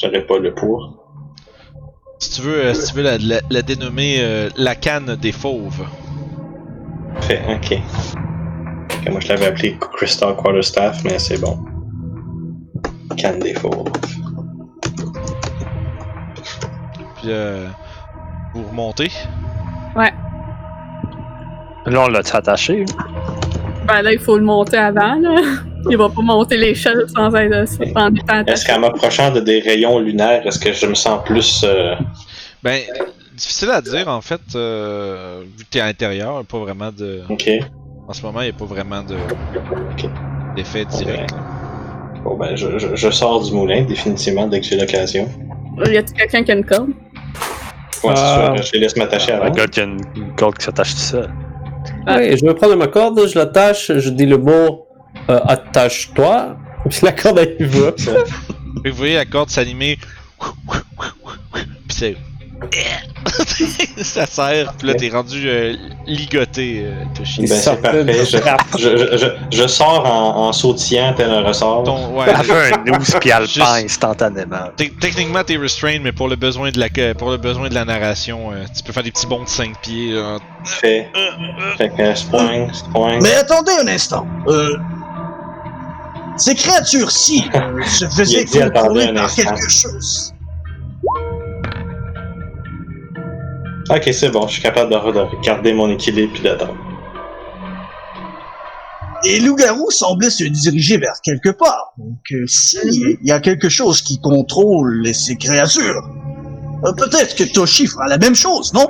[0.00, 1.02] j'aurais pas le pour.
[2.18, 5.32] Si tu veux, euh, si tu veux la, la- la dénommer euh, la canne des
[5.32, 5.84] fauves.
[7.48, 7.78] Ok.
[9.10, 11.58] Moi je l'avais appelé Crystal Quarterstaff, mais c'est bon.
[13.16, 13.90] Canne des fauves.
[17.16, 17.66] Puis euh,
[18.54, 19.10] vous remontez?
[19.96, 20.12] Ouais.
[21.86, 22.84] Là, on l'a-tu attaché?
[23.86, 25.36] Ben là, il faut le monter avant, là.
[25.88, 30.00] Il va pas monter l'échelle sans être en étant Est-ce qu'en m'approchant de des rayons
[30.00, 31.62] lunaires, est-ce que je me sens plus.
[31.64, 31.94] euh,
[32.64, 32.80] Ben,
[33.36, 37.22] difficile à dire en fait, euh, vu que t'es à l'intérieur, pas vraiment de.
[37.28, 37.50] Ok.
[38.08, 40.08] En ce moment, il n'y a pas vraiment de Ok.
[40.56, 41.30] d'effet direct.
[42.24, 45.28] Bon ben je, je, je sors du moulin définitivement dès que j'ai l'occasion.
[45.78, 46.88] Y a-t-il quelqu'un qui a une corde?
[48.04, 48.52] Ouais, Ah.
[48.56, 49.50] c'est sûr, je les laisse m'attacher Un avant.
[49.50, 50.00] gars qui a une
[50.36, 51.30] corde qui s'attache tout seul.
[52.08, 54.86] Oui, je vais prendre ma corde, je l'attache, je dis le mot
[55.30, 56.56] euh, attache-toi,
[56.90, 57.90] puis la corde elle va.
[58.84, 59.98] Et vous voyez la corde s'animer.
[61.88, 62.16] Pis c'est.
[64.02, 65.74] ça sert, pis là t'es rendu euh,
[66.06, 67.42] ligoté, euh, Toshi.
[67.46, 68.78] Ben, c'est parfait.
[68.78, 71.84] Je, je, je, je sors en, en sautillant tel un ressort.
[71.84, 72.42] Ton, ouais, un
[73.44, 74.70] Juste- pend instantanément.
[74.76, 77.84] Te- Techniquement, t'es restrained, mais pour le besoin de la, pour le besoin de la
[77.84, 80.14] narration, euh, tu peux faire des petits bonds de 5 pieds.
[80.64, 81.10] Fait,
[81.76, 83.20] fait que spoing, spoing.
[83.22, 84.26] Mais attendez un instant.
[84.48, 84.76] Euh,
[86.36, 87.44] ces créatures-ci
[87.86, 89.42] se faisaient contrôler par instant.
[89.42, 90.32] quelque chose.
[93.88, 96.74] Ok, c'est bon, je suis capable de, de garder mon équilibre puis d'attendre.
[99.24, 101.92] Et loup-garou semblait se diriger vers quelque part.
[101.98, 106.08] Donc, euh, s'il y a quelque chose qui contrôle ces créatures,
[106.84, 108.88] euh, peut-être que Toshi fera la même chose, non?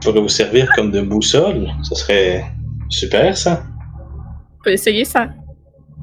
[0.00, 1.66] Je pourrais vous servir comme de boussole.
[1.82, 2.44] Ce serait
[2.88, 3.62] super, ça.
[4.60, 5.28] On peut essayer ça.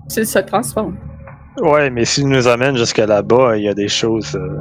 [0.09, 0.97] S'il se transforme.
[1.57, 4.59] Ouais, mais s'il nous amène jusque là-bas, il y a des choses euh,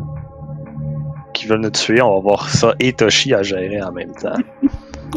[1.44, 2.00] qui veulent nous tuer.
[2.00, 4.36] On va voir ça et Toshi à gérer en même temps.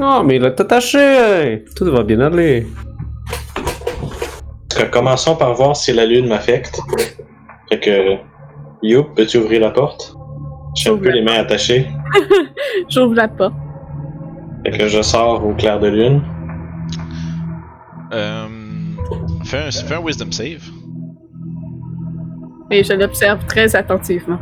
[0.02, 1.64] Oh, mais il est attaché!
[1.76, 2.68] Tout va bien aller.
[4.92, 6.80] Commençons par voir si la lune m'affecte.
[7.70, 8.18] Fait que,
[8.84, 10.16] Youp, peux-tu ouvrir la porte?
[10.76, 11.88] J'ai un peu les mains attachées.
[12.90, 13.56] J'ouvre la porte.
[14.66, 16.22] Fait que je sors au clair de lune.
[18.14, 18.48] Euh,
[19.46, 20.64] fais, un, fais un wisdom save.
[22.70, 24.38] Et je l'observe très attentivement.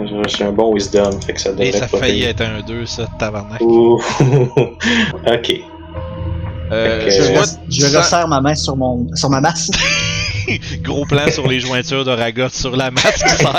[0.00, 2.84] Je- J'ai un bon wisdom, fait que ça devrait Et ça faillit être un 2,
[2.86, 3.60] ça, tabarnak.
[3.60, 4.00] Ouh.
[5.26, 5.60] ok.
[6.72, 9.70] Euh, Je, tu je resserre ma main sur, mon, sur ma masse.
[10.82, 13.54] gros plan sur les jointures de Ragot sur la masse qui sert.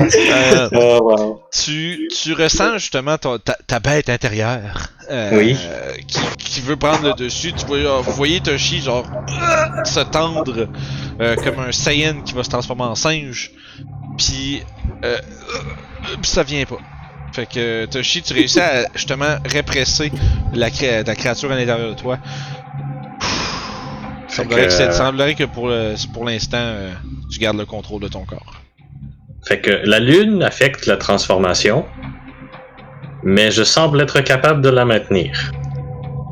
[0.00, 1.40] Euh, Oh, wow.
[1.52, 5.56] tu, tu ressens justement ton- ta, ta bête intérieure euh, Oui.
[6.08, 7.52] qui, qui veut prendre le dessus.
[7.52, 9.04] Tu vois, euh, vous voyez Toshi genre
[9.84, 10.68] se tendre
[11.20, 13.50] euh, comme un Saiyan qui va se transformer en singe.
[14.18, 14.62] Puis
[15.04, 15.18] euh,
[16.22, 16.78] ça vient pas.
[17.32, 20.12] Fait que Toshi, tu réussis à justement répresser
[20.52, 22.18] la, cré- la créature à l'intérieur de toi.
[24.28, 26.74] Fait Semblerait que, semblerait que pour, le- pour l'instant,
[27.30, 28.60] tu gardes le contrôle de ton corps.
[29.46, 31.84] Fait que la lune affecte la transformation,
[33.22, 35.52] mais je semble être capable de la maintenir.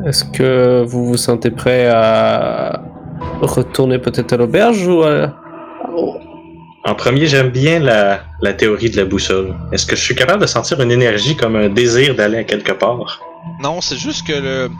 [0.06, 2.82] Est-ce que vous vous sentez prêt à
[3.42, 5.34] retourner peut-être à l'auberge ou à...
[6.86, 9.54] En premier, j'aime bien la, la théorie de la boussole.
[9.72, 12.72] Est-ce que je suis capable de sentir une énergie comme un désir d'aller à quelque
[12.72, 13.20] part?
[13.62, 14.70] Non, c'est juste que le.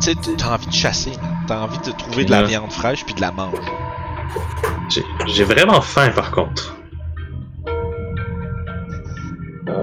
[0.00, 1.12] Tu sais, t'as envie de chasser.
[1.48, 3.58] T'as envie de trouver de la viande fraîche puis de la manger.
[5.26, 6.76] J'ai vraiment faim par contre.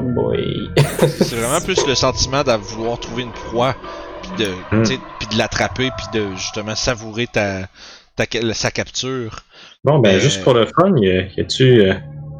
[0.01, 0.69] Boy.
[1.07, 3.75] C'est vraiment plus le sentiment de vouloir trouver une proie
[4.21, 4.83] puis de, Mm.
[5.19, 7.67] puis de l'attraper puis de justement savourer ta,
[8.15, 9.39] ta sa capture.
[9.83, 11.93] Bon, ben Euh, juste pour le fun, y a- y a-tu euh,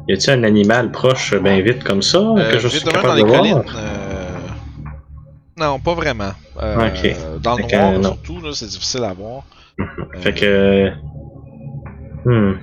[0.08, 3.22] y a-tu un animal proche bien vite comme ça Euh, que je suis capable les
[3.22, 3.40] de voir?
[3.40, 3.62] collines.
[3.76, 4.28] euh,
[5.58, 6.32] Non, pas vraiment.
[6.60, 6.90] Euh.
[7.40, 9.42] Dans le Fait noir, surtout, là, c'est difficile à voir.
[10.20, 10.90] Fait que.
[12.24, 12.54] Hmm.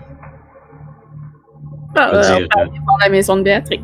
[1.95, 3.81] Ah, euh, on va aller voir la maison de Béatrix.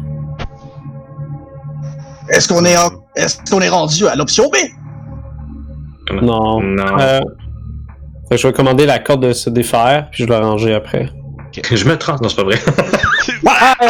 [2.30, 4.56] Est-ce qu'on est, en- est-ce qu'on est rendu à l'option B?
[6.22, 6.62] Non.
[6.62, 7.00] Non.
[7.00, 7.20] Euh,
[8.32, 11.10] je vais commander la corde de se défaire, puis je vais la ranger après.
[11.72, 12.60] Je me trompe, non, c'est pas vrai.
[13.46, 13.76] Ah.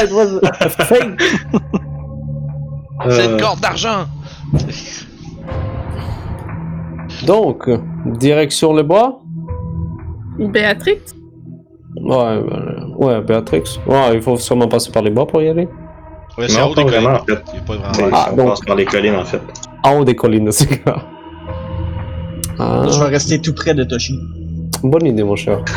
[3.09, 4.05] C'est une corde d'argent!
[7.25, 7.69] Donc,
[8.05, 9.21] direction le bois?
[10.39, 10.99] Béatrix?
[12.01, 13.79] Ouais, ben, ouais, Béatrix.
[13.87, 15.67] Ouais, il faut sûrement passer par les bois pour y aller.
[16.37, 17.21] Ouais, c'est Non, haut pas des vraiment, collines.
[17.21, 17.51] en fait.
[17.53, 18.17] Il y a pas c'est- vraiment.
[18.17, 19.41] Ah, on donc- passe par les collines en fait.
[19.83, 20.83] En haut des collines, c'est.
[22.59, 24.19] Ah, Je vais rester tout près de Toshi.
[24.83, 25.63] bonne idée, mon cher.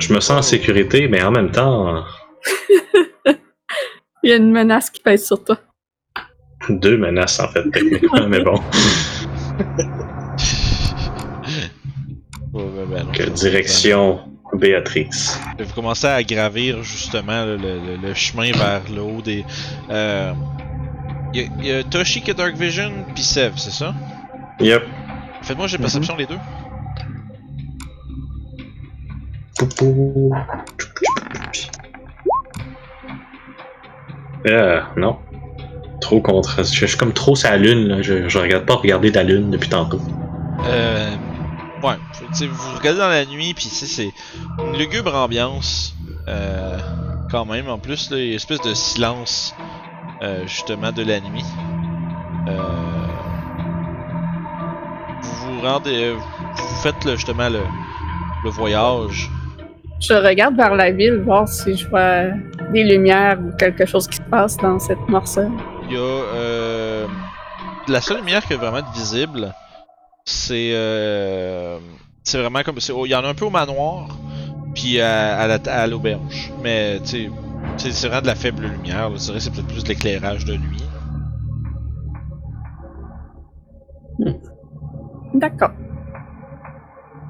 [0.00, 2.02] Je me sens en sécurité, mais en même temps,
[4.22, 5.56] Il y a une menace qui pèse sur toi.
[6.68, 8.60] deux menaces en fait, techniquement, mais bon.
[12.52, 14.20] Ouais, ouais, ouais, non, Que ça- direction
[14.54, 15.10] Béatrix.
[15.58, 19.44] Vous commencez à gravir justement le, le- le chemin vers le haut des.
[19.90, 20.32] Euh,
[21.34, 23.94] y, a, y a Toshi qui a Dark Vision, puis Sev, c'est ça?
[24.60, 24.82] Yep.
[25.42, 26.38] Faites-moi j'ai perception les deux.
[34.46, 35.16] Euh, non.
[36.00, 36.64] Trop contre.
[36.64, 38.02] Je, je suis comme trop sa lune, là.
[38.02, 40.00] Je, je regarde pas regarder la lune depuis tantôt.
[40.66, 41.10] Euh,
[42.46, 44.12] vous regardez dans la nuit, puis c'est
[44.58, 45.94] une lugubre ambiance.
[46.28, 46.78] Euh,
[47.30, 49.54] quand même, en plus, là, il y a une espèce de silence,
[50.22, 51.44] euh, justement, de la nuit.
[52.48, 52.58] Euh,
[55.22, 57.60] vous rendez, vous faites justement le,
[58.44, 59.30] le voyage.
[60.00, 62.26] Je regarde vers la ville, voir si je vois
[62.72, 65.50] des lumières ou quelque chose qui se passe dans cette morceau.
[65.88, 67.06] Il y a euh,
[67.88, 69.52] la seule lumière qui est vraiment visible,
[70.24, 71.78] c'est euh,
[72.28, 74.18] c'est vraiment comme c'est- il y en a un peu au manoir,
[74.74, 77.30] puis à, à la- à l'auberge, mais tu
[77.78, 79.10] sais c'est vraiment de la faible lumière.
[79.16, 80.82] Je dirais c'est peut-être plus de l'éclairage de nuit.
[85.34, 85.70] D'accord.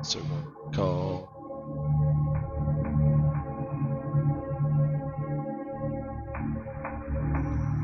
[0.02, 0.24] Second
[0.74, 1.28] corps.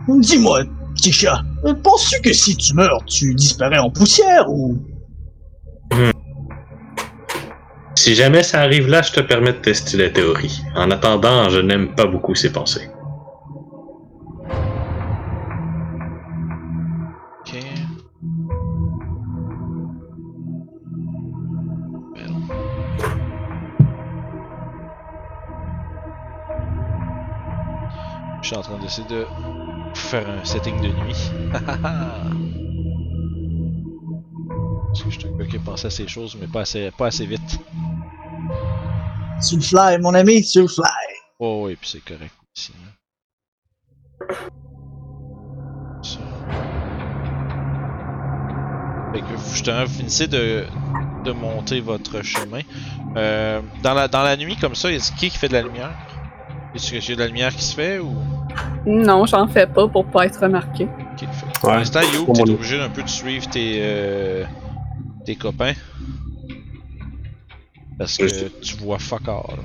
[0.09, 4.77] Dis-moi, petit chat, euh, penses-tu que si tu meurs, tu disparais en poussière ou...
[8.05, 10.61] Si jamais ça arrive là, je te permets de tester la théorie.
[10.77, 12.91] En attendant, je n'aime pas beaucoup ces pensées.
[17.41, 17.57] Ok.
[28.43, 29.27] Je suis en train d'essayer de
[29.95, 31.31] faire un setting de nuit.
[34.89, 37.07] Parce que je suis un gars qui pense à ces choses, mais pas assez, pas
[37.07, 37.59] assez vite.
[39.41, 40.85] Sur le fly, mon ami, sur le fly.
[41.39, 42.73] Oh oui, puis c'est correct aussi.
[42.79, 44.35] hein.
[46.03, 46.19] Ça.
[49.13, 50.65] Fait que justement, vous finissez de,
[51.25, 52.61] de monter votre chemin.
[53.17, 55.93] Euh, dans, la, dans la nuit comme ça, est-ce qui qui fait de la lumière?
[56.75, 58.13] Est-ce qu'il y a de la lumière qui se fait ou?
[58.87, 60.89] Non, j'en fais pas pour pas être remarqué.
[61.17, 61.27] Fait.
[61.61, 61.77] Pour Ouais.
[61.77, 64.45] l'instant, You, Pour t'es obligé d'un peu de suivre tes, euh,
[65.25, 65.75] tes copains.
[67.99, 69.59] Parce que tu vois fuck all.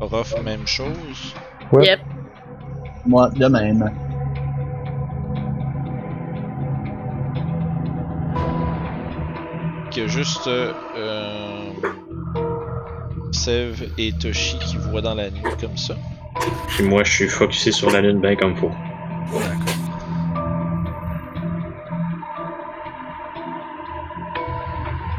[0.00, 1.34] Orof, même chose.
[1.72, 1.86] Ouais.
[1.86, 2.00] Yep.
[3.06, 3.90] Moi, de même.
[9.90, 11.72] qu'il y a juste euh, euh,
[13.32, 15.96] Sev et Toshi qui voient dans la nuit comme ça.
[16.68, 18.70] Puis moi, je suis focusé sur la lune bien comme faut.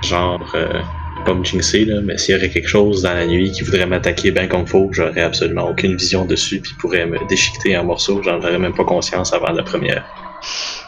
[0.04, 0.82] Genre, euh,
[1.24, 3.86] pas me jinxer, là, mais s'il y aurait quelque chose dans la nuit qui voudrait
[3.86, 8.22] m'attaquer bien comme faut, j'aurais absolument aucune vision dessus, puis pourrait me déchiqueter en morceaux,
[8.24, 10.06] j'en aurais même pas conscience avant la première.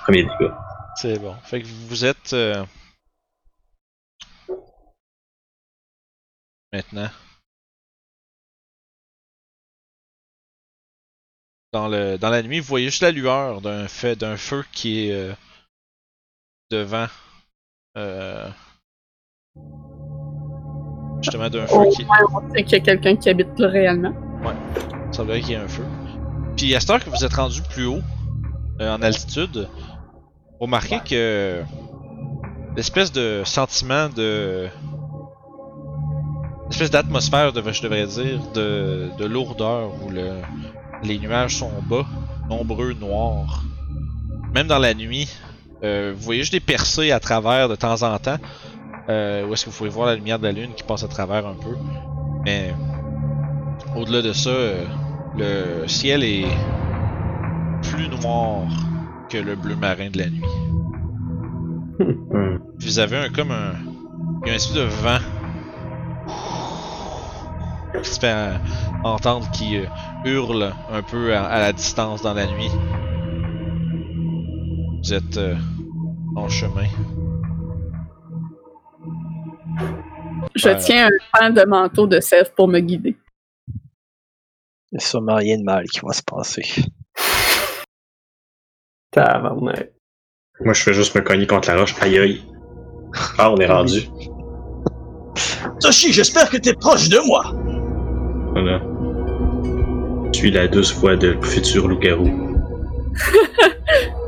[0.04, 0.58] Premier dégât.
[0.96, 1.36] C'est bon.
[1.44, 2.64] Fait que vous êtes euh,
[6.72, 7.10] maintenant
[11.74, 15.08] dans le dans la nuit, vous voyez juste la lueur d'un fait d'un feu qui
[15.08, 15.34] est euh,
[16.70, 17.08] devant
[17.98, 18.50] euh,
[21.24, 22.06] justement d'un feu Au qui
[22.56, 24.14] sait qu'il y a quelqu'un qui habite là réellement.
[25.08, 25.84] Il semblerait qu'il y ait un feu.
[26.58, 28.02] Puis à cette heure que vous êtes rendu plus haut,
[28.82, 29.68] euh, en altitude,
[30.60, 31.62] vous remarquez que
[32.76, 34.68] l'espèce de sentiment de.
[36.68, 40.42] l'espèce d'atmosphère, je devrais dire, de, de lourdeur où le,
[41.04, 42.06] les nuages sont bas,
[42.50, 43.64] nombreux, noirs.
[44.54, 45.30] Même dans la nuit,
[45.84, 48.38] euh, vous voyez juste des percées à travers de temps en temps.
[49.10, 51.08] Euh, où est-ce que vous pouvez voir la lumière de la lune qui passe à
[51.08, 51.76] travers un peu.
[52.46, 52.74] Mais
[53.96, 54.86] au-delà de ça, euh,
[55.38, 56.46] le ciel est
[57.82, 58.64] plus noir
[59.30, 60.42] que le bleu marin de la nuit.
[62.00, 62.60] Hmm.
[62.80, 63.74] Vous avez un comme un.
[64.42, 65.20] Il y a un espèce de vent
[68.02, 68.58] qui se fait euh,
[69.04, 69.86] entendre qui euh,
[70.26, 72.72] hurle un peu à, à la distance dans la nuit.
[75.04, 75.56] Vous êtes euh,
[76.36, 76.88] en chemin.
[80.56, 80.78] Je Ouais.
[80.78, 83.16] tiens un pan de manteau de sève pour me guider.
[84.92, 86.64] Il n'y a sûrement rien de mal qui va se passer.
[89.12, 89.92] Tabarnak.
[90.60, 91.96] Moi, je fais juste me cogner contre la roche.
[92.02, 92.44] Aïe aïe.
[93.38, 94.02] Ah, on est rendu.
[95.82, 97.44] Toshi, j'espère que t'es proche de moi.
[98.52, 98.82] Voilà.
[100.32, 102.30] Je suis la douce voix de futur loup-garou.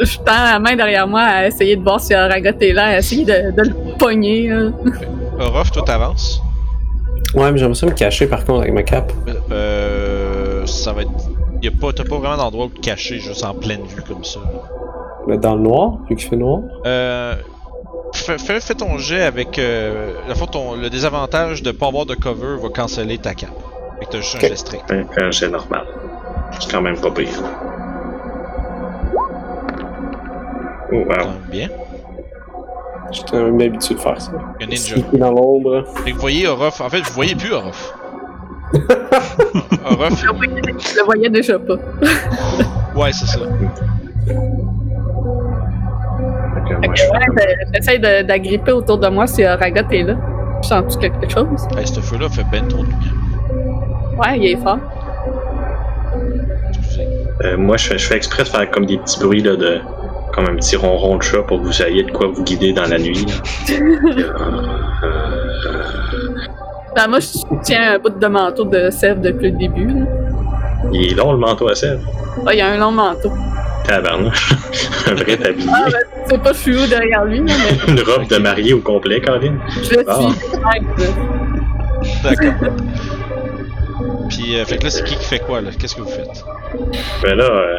[0.00, 2.98] Je tends la main derrière moi à essayer de voir si Aragot est là, à
[2.98, 4.52] essayer de, de le pogner.
[5.38, 6.42] Orof, toi t'avances?
[7.34, 9.12] Ouais, mais j'aimerais ça me cacher par contre avec ma cape.
[9.50, 11.10] Euh, ça va être.
[11.62, 14.24] Y a pas, t'as pas vraiment d'endroit où te cacher juste en pleine vue comme
[14.24, 14.40] ça.
[15.26, 16.60] Mais dans le noir, vu qu'il fait noir?
[16.86, 17.34] Euh,
[18.14, 19.58] fais, fais- fais ton jet avec.
[19.58, 23.50] Euh, la fois, ton, le désavantage de pas avoir de cover va canceller ta cape.
[23.98, 24.84] Fait que t'as juste un jet strict.
[24.90, 25.84] Un, un jet normal.
[26.60, 27.28] C'est quand même pas pire.
[30.92, 31.32] Oh, wow.
[31.50, 31.68] Bien.
[33.12, 34.32] J'étais même habitué de faire ça.
[34.60, 34.96] Un ninja.
[35.12, 35.84] Dans l'ombre.
[36.04, 36.80] Fait que vous voyez Orof.
[36.80, 37.94] En fait, vous voyez plus Orof.
[38.74, 41.74] Orof, Je le voyais- je le voyais déjà pas.
[42.96, 43.38] ouais, c'est ça.
[46.68, 46.88] Ouais,
[47.34, 50.16] ben, J'essaie d'agripper autour de moi si Ragot est là.
[50.62, 51.46] Sens-tu quelque chose?
[51.76, 53.14] Hey, ce feu-là fait ben trop de lumière.
[54.18, 54.78] Ouais, il est fort.
[57.44, 59.80] Euh, moi, je fais, je fais exprès de faire comme des petits bruits là, de.
[60.36, 62.86] Comme un petit ronron de chat pour que vous ayez de quoi vous guider dans
[62.86, 63.26] la nuit.
[63.26, 63.74] là.
[66.94, 67.26] Ben, moi, je
[67.62, 69.86] tiens un bout de manteau de sève depuis le début.
[69.88, 70.06] là.
[70.92, 72.00] Il est long le manteau à sève.
[72.46, 73.30] Ah, il y a un long manteau.
[73.86, 74.54] Tabarnouche.
[75.06, 75.68] un vrai tablier.
[75.70, 77.52] Ah, ben, c'est pas chou derrière lui, là,
[77.86, 79.58] mais Une robe de mariée au complet, Caroline.
[79.74, 80.02] je le suis.
[82.22, 82.70] D'accord.
[84.30, 85.70] Puis, euh, fait que là, c'est qui qui fait quoi, là?
[85.78, 86.44] Qu'est-ce que vous faites?
[87.22, 87.78] Ben là, euh,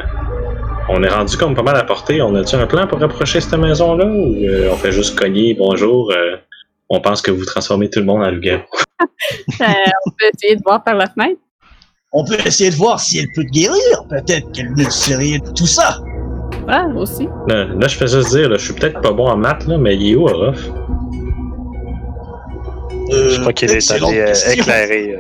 [0.89, 2.21] on est rendu comme pas mal à portée.
[2.21, 6.11] On a-tu un plan pour approcher cette maison-là ou euh, on fait juste cogner, bonjour,
[6.11, 6.37] euh,
[6.89, 8.63] on pense que vous transformez tout le monde en loup-garou?
[9.61, 9.65] Euh,
[10.05, 11.39] on peut essayer de voir par la fenêtre.
[12.13, 14.05] On peut essayer de voir si elle peut te guérir.
[14.09, 15.99] Peut-être qu'elle ne sait rien de tout ça.
[16.67, 17.27] Ouais, aussi.
[17.47, 19.77] Là, là, je fais juste dire, là, je suis peut-être pas bon en maths, là,
[19.77, 20.69] mais il est où, Orof?
[23.11, 25.17] Euh, Je crois qu'il est allé euh, éclairer.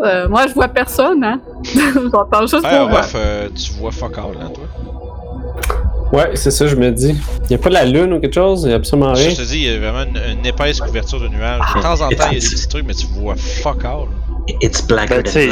[0.00, 0.28] Euh.
[0.28, 1.40] Moi, je vois personne, hein.
[2.12, 2.82] J'entends juste voix.
[2.82, 4.64] Orof, euh, tu vois fuck all, hein, toi?
[6.12, 7.16] Ouais, c'est ça, je me dis.
[7.50, 8.64] Y a pas la lune ou quelque chose?
[8.64, 9.30] Y a absolument rien.
[9.30, 11.60] Je te dis, il y a vraiment une, une épaisse couverture de nuages.
[11.74, 14.06] De temps en temps, il y a des petits trucs, mais tu vois fuck all.
[14.60, 15.48] It's Ben, blacker tu sais,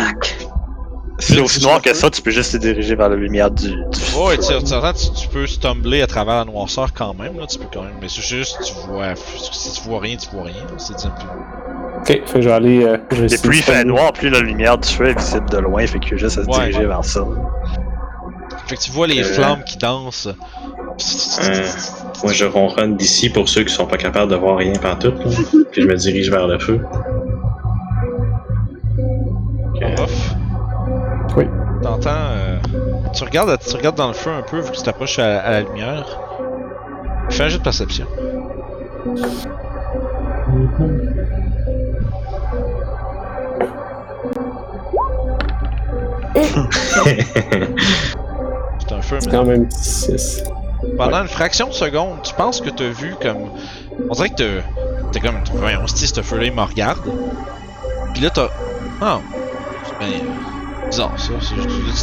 [1.22, 3.68] C'est aussi noir que ça, tu peux juste te diriger vers la lumière du.
[3.68, 3.74] du
[4.16, 7.82] Ouais, tu, tu, peux stumbler à travers la noirceur quand même, là, tu peux quand
[7.82, 7.94] même.
[8.00, 10.66] Mais c'est juste, tu vois, si tu vois rien, tu vois rien.
[10.78, 11.26] C'est dit un peu.
[12.00, 12.84] Ok, fait que je vais aller.
[12.84, 15.48] Euh, je vais Et plus il fait noir, plus la lumière du feu est visible
[15.48, 16.58] de loin, fait a juste à se Ouais.
[16.70, 17.24] diriger vers ça.
[18.66, 19.34] Fait que tu vois les Euh.
[19.34, 20.28] flammes qui dansent.
[20.28, 21.66] Euh,
[22.22, 25.30] moi, je ronronne d'ici pour ceux qui sont pas capables de voir rien pantoute, là.
[25.70, 26.80] Puis je me dirige vers le feu.
[32.02, 32.16] T'entends.
[32.16, 32.58] euh,
[33.14, 35.50] tu, regardes, tu regardes dans le feu un peu, vu que tu t'approches à, à
[35.52, 36.18] la lumière.
[37.30, 38.06] Fais un jeu de perception.
[48.78, 50.44] C'est un feu, mais quand même 6.
[50.96, 53.50] pendant une fraction de seconde, tu penses que t'as vu comme.
[54.10, 54.62] On dirait que t'as.
[55.12, 55.36] T'es comme.
[55.54, 57.00] Voyons, si ce feu-là, il me regarde.
[58.12, 58.48] Puis là, t'as.
[59.00, 59.20] Ah.
[59.84, 60.18] C'est bien.
[60.92, 61.32] Bizarre, ça.
[61.40, 61.54] Tu,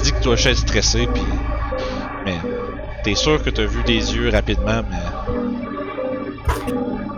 [0.04, 1.24] dis que tu dois juste être stressé, puis.
[2.26, 2.36] Mais.
[3.04, 4.98] T'es sûr que t'as vu des yeux rapidement, mais.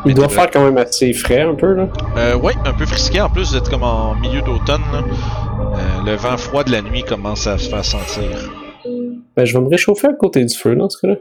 [0.05, 1.87] Il doit faire quand même assez frais un peu, là.
[2.17, 3.21] Euh, ouais, un peu frisqué.
[3.21, 5.03] En plus, vous êtes comme en milieu d'automne, là.
[5.03, 8.23] Euh, le vent froid de la nuit commence à se faire sentir.
[9.35, 11.15] Ben, je vais me réchauffer à côté du feu dans ce cas-là.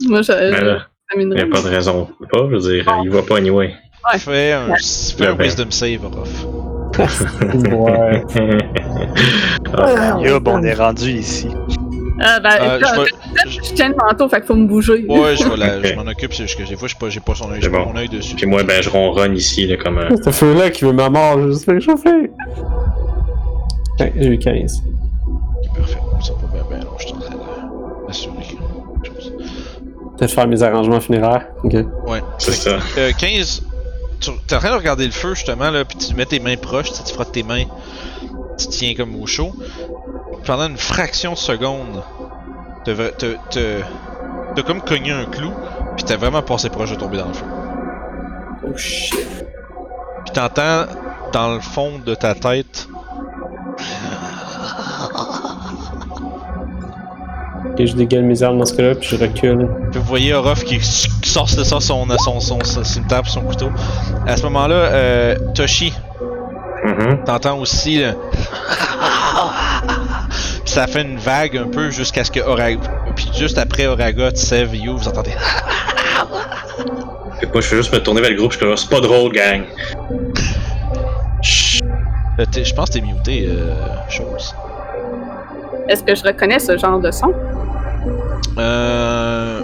[0.00, 0.32] Moi, je.
[0.32, 2.08] Je là, il n'y a pas de raison.
[2.30, 3.74] Pas, je veux dire, il va pas anyway.
[4.12, 4.18] Ouais.
[4.18, 6.71] Fais un, fais un wisdom save, Orof.
[6.98, 8.24] Ouais.
[9.74, 11.48] Ah, Yob, on est rendu ici.
[12.20, 15.06] Ah, ben, Euh, je vais- je tiens le manteau, fait qu'il faut me bouger.
[15.08, 17.34] Ouais, je, la- je m'en occupe, c'est juste que des fois, j'ai pas, j'ai pas
[17.34, 17.92] son œil, j'ai C'est pas bon.
[17.92, 18.36] mon œil dessus.
[18.36, 20.08] Puis moi, ben, je ronronne ici, là, comme un.
[20.22, 22.30] Ce feu-là qui veut ma mort, je vais juste me réchauffer.
[23.98, 24.82] Ouais, j'ai eu 15.
[24.84, 25.98] Ok, parfait.
[26.20, 28.34] Ça va bien, bien, alors je suis en train de m'assurer
[29.02, 29.32] quelque chose.
[30.18, 31.46] Peut-être faire mes arrangements funéraires.
[31.64, 31.72] Ok.
[31.72, 32.20] Ouais.
[32.38, 32.76] C'est Fait ça.
[32.98, 33.64] Euh, 15,
[34.22, 36.56] tu t'es en train de regarder le feu justement, là, puis tu mets tes mains
[36.56, 37.64] proches, tu frottes tes mains,
[38.56, 39.52] tu tiens comme au chaud.
[40.44, 42.02] Pendant une fraction de seconde,
[42.84, 45.52] t'as comme cogné un clou,
[45.96, 47.44] puis t'as vraiment passé proche de tomber dans le feu.
[48.64, 49.26] Oh shit.
[50.24, 50.86] Puis t'entends
[51.32, 52.88] dans le fond de ta tête,
[57.72, 59.68] Ok, je dégueule mes armes dans ce cas-là, puis je recule.
[59.92, 63.70] Vous voyez Orof qui, sort de ça son, son, son, son cimetière son couteau.
[64.26, 65.92] À ce moment-là, euh, Toshi,
[66.84, 67.24] Mhm.
[67.24, 68.14] t'entends aussi là,
[70.64, 72.78] Puis ça fait une vague un peu jusqu'à ce que Oraga.
[73.14, 75.30] Puis juste après Oraga, Tsev, You, vous entendez.
[77.40, 78.90] Fait que moi, je vais juste me tourner vers le groupe, je suis comme, c'est
[78.90, 79.62] pas drôle, gang.
[82.38, 83.74] Euh, Je pense que t'es muté, euh,
[84.08, 84.54] chose.
[85.88, 87.32] Est-ce que je reconnais ce genre de son?
[88.58, 89.60] Euh.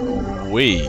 [0.49, 0.83] Oui.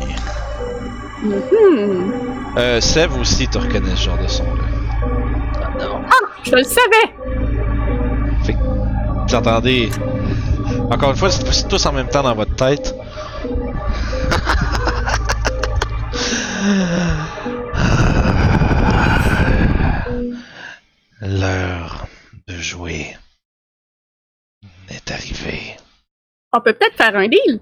[1.23, 2.13] Hmm.
[2.57, 4.65] Euh, Sev aussi, tu reconnais ce genre de son-là.
[6.45, 7.15] Je le savais!
[9.29, 9.91] Vous entendez.
[10.91, 12.95] Encore une fois, c'est tous en même temps dans votre tête.
[21.21, 22.07] L'heure
[22.49, 23.17] de jouer
[24.91, 25.77] est arrivée.
[26.53, 27.61] On peut peut-être faire un deal.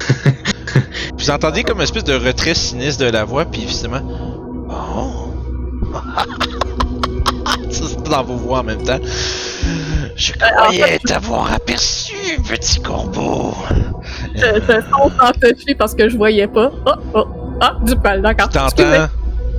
[1.18, 4.00] Vous entendez comme une espèce de retrait sinistre de la voix, puis finalement.
[4.68, 5.32] Bon.
[7.70, 9.00] Ça, c'est dans vos voix en même temps.
[10.16, 12.14] Je en croyais t'avoir aperçu,
[12.48, 13.54] petit corbeau.
[14.34, 16.70] Je, je fonce en toucher parce que je voyais pas.
[16.86, 17.26] Oh, oh,
[17.60, 18.48] ah, du pal, d'accord.
[18.48, 19.08] T'entends?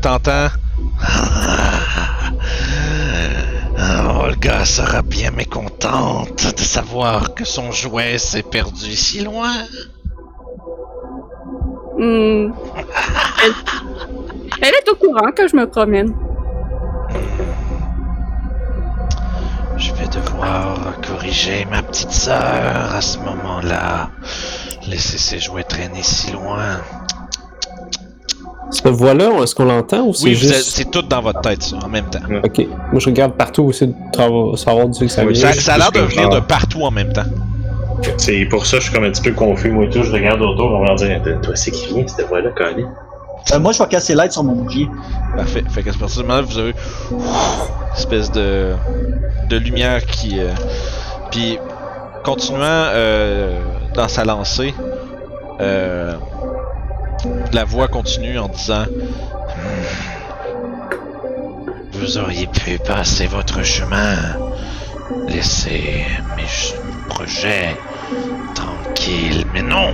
[0.01, 0.47] T'entends?
[4.23, 5.50] Olga sera bien mécontente
[5.81, 9.53] de savoir que son jouet s'est perdu si loin.
[11.97, 12.51] Hmm.
[13.43, 13.53] Elle...
[14.61, 16.13] Elle est au courant que je me promène.
[19.75, 24.11] Je vais devoir corriger ma petite sœur à ce moment-là.
[24.87, 26.81] Laisser ses jouets traîner si loin.
[28.71, 30.69] Cette voix-là, est-ce qu'on l'entend ou c'est Oui, vous êtes- juste...
[30.77, 32.19] c'est tout dans votre tête, ça, en même temps.
[32.43, 32.59] Ok.
[32.91, 33.93] Moi, je regarde partout aussi de
[34.55, 35.53] savoir d'où ça vient.
[35.53, 37.25] Ça, ça a l'air de venir de partout en même temps.
[38.17, 40.01] C'est pour ça que je suis comme un petit peu confus, moi et tout.
[40.03, 42.89] Je regarde autour, on va dire, toi, c'est qui vient, cette voix-là, Colin?
[43.53, 44.87] Euh, moi, je vais casser l'aide sur mon bouclier.
[45.35, 45.63] Parfait.
[45.69, 46.73] Fait qu'à partir du moment où vous avez
[47.11, 47.17] une
[47.95, 48.73] espèce de,
[49.49, 50.39] de lumière qui.
[50.39, 50.49] euh,
[51.31, 51.57] puis,
[52.23, 52.59] continuant
[52.93, 53.59] euh,
[53.95, 54.73] dans sa lancée,
[55.59, 56.13] euh,
[57.53, 60.11] la voix continue en disant Hmm.
[61.93, 64.15] Vous auriez pu passer votre chemin.
[65.27, 66.05] Laissez
[66.35, 66.47] mes
[67.09, 67.77] projets
[68.55, 69.93] tranquilles, mais non!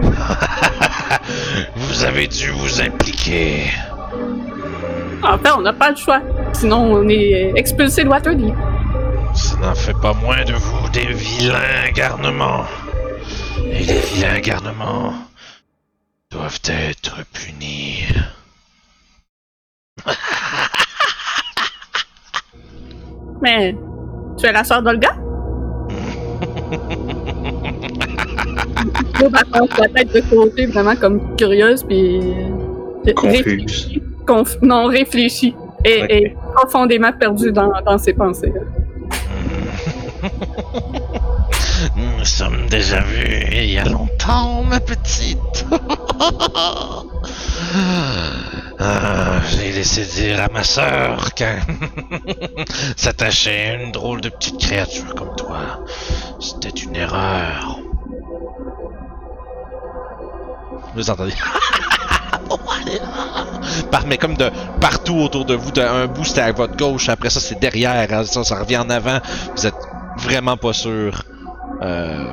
[1.76, 3.64] vous avez dû vous impliquer.
[5.22, 6.22] En fait, on n'a pas le choix.
[6.54, 8.54] Sinon, on est expulsé de Waterdeep.
[9.34, 12.64] Ça n'en fait pas moins de vous des vilains garnements.
[13.70, 15.12] Et les vilains garnements
[16.30, 18.04] doivent être punis.
[23.42, 23.74] Mais,
[24.38, 25.14] tu es la sœur d'Olga?
[29.52, 32.20] Penche la tête de côté, vraiment comme curieuse, puis...
[32.20, 33.36] euh, Confuse.
[33.38, 34.02] réfléchie.
[34.26, 35.54] Conf- non, réfléchie.
[35.84, 38.52] Et, profondément perdue dans, dans ses pensées.
[41.96, 45.64] Nous nous sommes déjà vus il y a longtemps, ma petite.
[48.82, 51.58] Ah, J'ai laissé dire à ma sœur qu'un
[52.96, 55.84] s'attacher à une drôle de petite créature comme toi,
[56.40, 57.78] c'était une erreur.
[60.94, 61.34] Vous entendez?
[62.52, 62.58] Oh,
[64.06, 64.50] mais comme de
[64.80, 68.24] partout autour de vous, d'un bout c'était à votre gauche, après ça c'est derrière, hein,
[68.24, 69.20] ça, ça revient en avant.
[69.54, 69.74] Vous êtes
[70.16, 71.22] vraiment pas sûr
[71.82, 72.24] euh,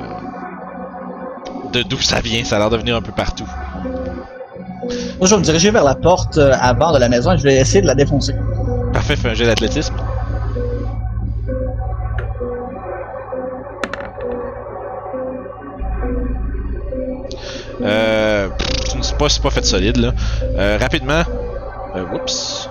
[1.72, 2.42] de d'où ça vient.
[2.44, 3.46] Ça a l'air de venir un peu partout.
[5.18, 7.42] Moi, je vais me diriger vers la porte euh, avant de la maison et je
[7.42, 8.34] vais essayer de la défoncer.
[8.92, 9.94] Parfait, fais un jet d'athlétisme.
[17.82, 18.48] Euh,
[19.02, 20.12] c'est pas, pas fait solide là.
[20.56, 21.22] Euh, rapidement.
[21.96, 22.68] Euh, oups.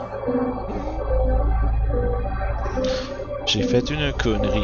[3.45, 4.63] J'ai fait une connerie.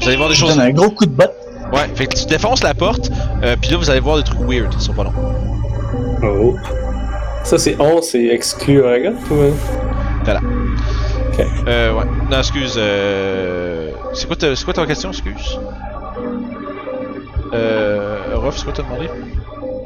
[0.00, 0.56] Vous allez voir des Je choses.
[0.56, 1.34] donne un gros coup de botte.
[1.72, 3.10] Ouais, fait que tu défonces la porte,
[3.42, 5.12] euh, puis là vous allez voir des trucs weird, ils sont pas longs.
[6.22, 6.56] Oh.
[7.44, 9.46] Ça, c'est 11, c'est exclu Oregon, toi?
[11.66, 12.04] Euh, ouais.
[12.30, 12.74] Non, excuse.
[12.76, 13.90] Euh...
[14.12, 14.54] C'est quoi, ta...
[14.54, 15.58] c'est quoi ta question, excuse?
[17.54, 18.18] Euh.
[18.34, 19.08] Ruff, c'est quoi t'as demandé?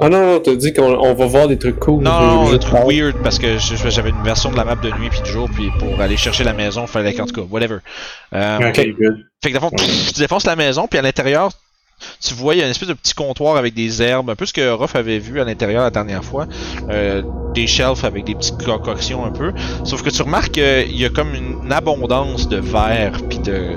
[0.01, 2.03] Ah non, non, t'as dit qu'on on va voir des trucs cool.
[2.03, 3.57] Non, Je- non, je- un truc weird parce que
[3.89, 6.45] j'avais une version de la map de nuit puis de jour, puis pour aller chercher
[6.45, 7.79] la maison, fallait qu'en tout cas, whatever.
[8.35, 9.17] Euh, Ok, good.
[9.43, 11.51] Fait que pff, tu défonces la maison, puis à l'intérieur,
[12.21, 14.47] tu vois, il y a une espèce de petit comptoir avec des herbes, un peu
[14.47, 16.47] ce que Ruff avait vu à l'intérieur la dernière fois.
[16.91, 17.23] Euh,
[17.55, 19.53] des shelves avec des petites concoctions un peu.
[19.85, 23.77] Sauf que tu remarques qu'il y a comme une abondance de vers, puis de,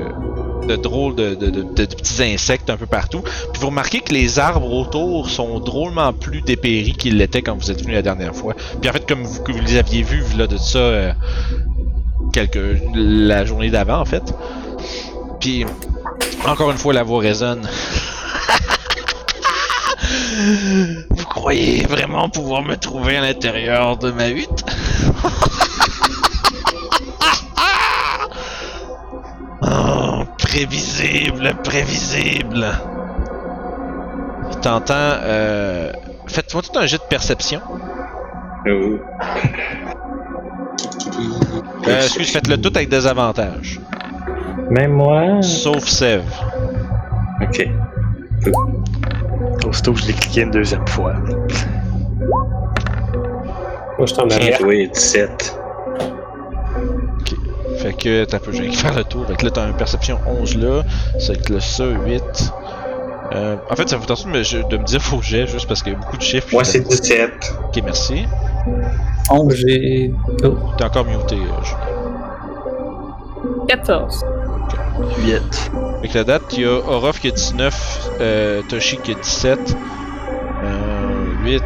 [0.76, 3.22] drôles de petits insectes un peu partout.
[3.22, 7.72] Puis vous remarquez que les arbres autour sont drôlement plus dépéris qu'ils l'étaient quand vous
[7.72, 8.53] êtes venu la dernière fois.
[8.82, 11.13] Puis en fait, comme vous, que vous les aviez vus, là, de ça, euh,
[12.34, 12.59] quelques,
[12.93, 14.34] la journée d'avant, en fait.
[15.39, 15.65] Puis,
[16.45, 17.67] encore une fois, la voix résonne.
[21.10, 24.64] Vous croyez vraiment pouvoir me trouver à l'intérieur de ma hutte?
[29.62, 32.68] oh, prévisible, prévisible.
[34.62, 35.91] T'entends, euh...
[36.28, 37.62] Faites-moi tout un jet de perception.
[38.68, 39.00] Oh.
[41.88, 43.80] Euh, excuse, faites-le tout avec des avantages.
[44.70, 45.41] Même moi?
[45.41, 46.24] Sauf Sev.
[47.41, 47.68] Ok.
[49.68, 51.14] Aussitôt que je l'ai cliqué une deuxième fois.
[53.98, 54.60] Moi, je t'en arrière.
[54.60, 55.60] joué, 17.
[57.78, 59.26] Fait que t'as peu, j'ai faire le tour.
[59.28, 60.84] Fait que là, t'as une perception 11 là.
[61.20, 62.54] C'est que là, ça, 8.
[63.32, 65.84] Euh, en fait, ça vous tente de me, de me dire vos jets juste parce
[65.84, 66.48] qu'il y a beaucoup de chiffres.
[66.52, 67.54] Moi, c'est ça- 17.
[67.68, 68.26] Ok, merci.
[69.30, 69.54] 11.
[69.54, 70.12] J'ai.
[70.44, 70.56] Oh.
[70.78, 71.80] T'es encore muté, euh, Julien.
[73.68, 74.26] 14.
[75.26, 75.72] 8.
[75.99, 79.76] Avec la date, il y a Orof qui a 19, euh, Toshi qui a 17,
[80.63, 81.63] euh, 8,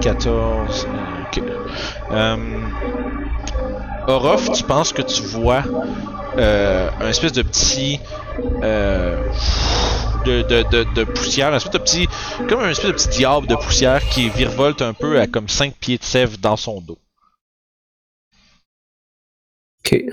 [0.00, 0.86] 14.
[0.88, 1.42] euh, ok.
[2.10, 2.36] Euh,
[4.06, 5.62] Orof, tu penses que tu vois
[6.36, 8.00] euh, un espèce de petit.
[8.62, 9.22] Euh,
[10.24, 12.08] de, de, de, de poussière, un espèce de petit.
[12.48, 15.74] Comme un espèce de petit diable de poussière qui virevolte un peu à comme 5
[15.74, 16.98] pieds de sève dans son dos.
[19.84, 20.04] Ok.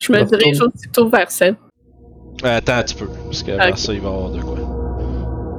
[0.00, 0.70] Je me Alors, dirige tourne.
[0.74, 1.54] aussitôt vers Seb.
[2.44, 3.78] Euh, attends un petit peu, parce qu'avant Ok.
[3.78, 4.58] ça, il va y avoir de quoi.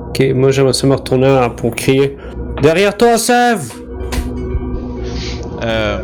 [0.10, 2.18] Ok, moi j'aimerais ça me retourner pour crier
[2.62, 3.72] Derrière toi, Sève
[5.64, 6.00] Euh,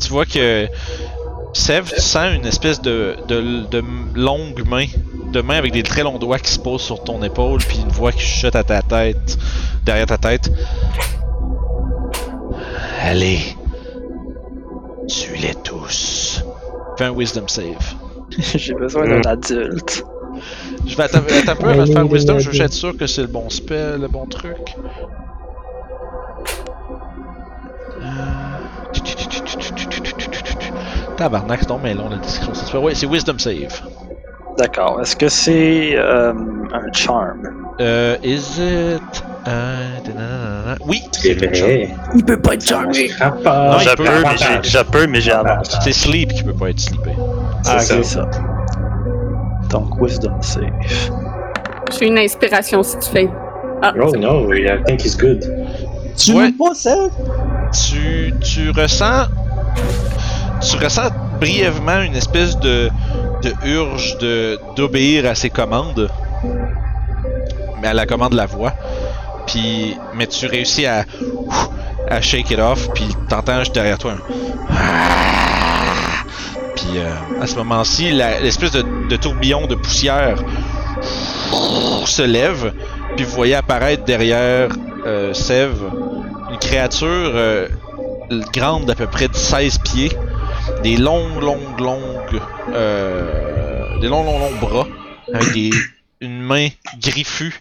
[0.00, 0.66] tu vois que
[1.52, 3.82] Sev, tu sens une espèce de, de, de
[4.16, 4.86] longue main,
[5.32, 7.92] de main avec des très longs doigts qui se posent sur ton épaule, puis une
[7.92, 9.36] voix qui chuchote à ta tête,
[9.84, 10.50] derrière ta tête.
[13.02, 13.38] Allez,
[15.06, 16.42] tuez-les tous.
[16.96, 17.94] Fais un wisdom save.
[18.54, 20.04] J'ai besoin d'un adulte.
[20.86, 23.06] Je vais attendre un peu avant de faire wisdom, je veux juste être sûr que
[23.06, 24.76] c'est le bon spell, le bon truc.
[28.00, 28.06] Euh,
[31.16, 32.82] Tabarnak, c'est donc mais long la description.
[32.82, 33.80] Ouais, c'est wisdom save.
[34.58, 35.00] D'accord.
[35.00, 36.32] Est-ce que c'est euh,
[36.72, 37.40] un charm?
[37.80, 39.24] Euh, is it.
[39.48, 40.74] Euh.
[40.86, 41.70] Oui, C'est un charm.
[42.14, 43.72] Il peut pas être charmé Ah, pas.
[43.72, 45.66] Non, je peut, peux, mais j'ai, je peux, mais j'ai avantage.
[45.82, 47.10] C'est sleep qui peut pas être sleepé.
[47.66, 48.28] Ah, C'est c'est ça.
[49.70, 50.62] Donc, wisdom save.
[51.98, 53.30] J'ai une inspiration si tu fais.
[53.82, 55.42] Ah, Oh no, I think he's good.
[56.16, 56.46] Tu Ouais.
[56.46, 56.94] veux pas ça?
[57.72, 59.26] tu, tu ressens
[60.60, 62.88] tu ressens brièvement une espèce de,
[63.44, 64.18] de urge
[64.76, 66.10] d'obéir à ses commandes
[67.80, 68.72] mais à la commande de la voix.
[69.46, 71.04] Puis mais tu réussis à
[72.08, 74.18] à shake it off puis t'entends juste derrière toi un
[76.76, 80.36] puis euh, à ce moment-ci l'espèce de, tourbillon de poussière
[82.04, 82.74] se lève
[83.16, 84.68] puis vous voyez apparaître derrière
[85.06, 85.78] euh, Sève
[86.50, 87.68] une créature euh,
[88.52, 90.10] grande d'à peu près de 16 pieds,
[90.82, 92.40] des longues, longues, longues,
[92.72, 94.86] euh, des longs, longs, longs bras,
[95.32, 95.74] avec
[96.20, 96.68] une main
[97.00, 97.60] griffue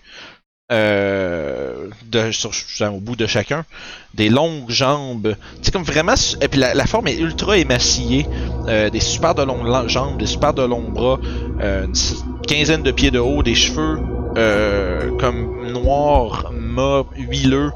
[0.72, 1.90] euh,
[2.32, 2.52] sur,
[2.94, 3.66] au bout de chacun,
[4.14, 8.26] des longues jambes, c'est comme vraiment, et puis la, forme est ultra émaciée,
[8.68, 11.20] euh, des super de longues jambes, des super de longs bras,
[11.60, 11.94] une
[12.48, 14.00] quinzaine de pieds de haut, des cheveux
[15.20, 17.72] comme noirs, mat, huileux,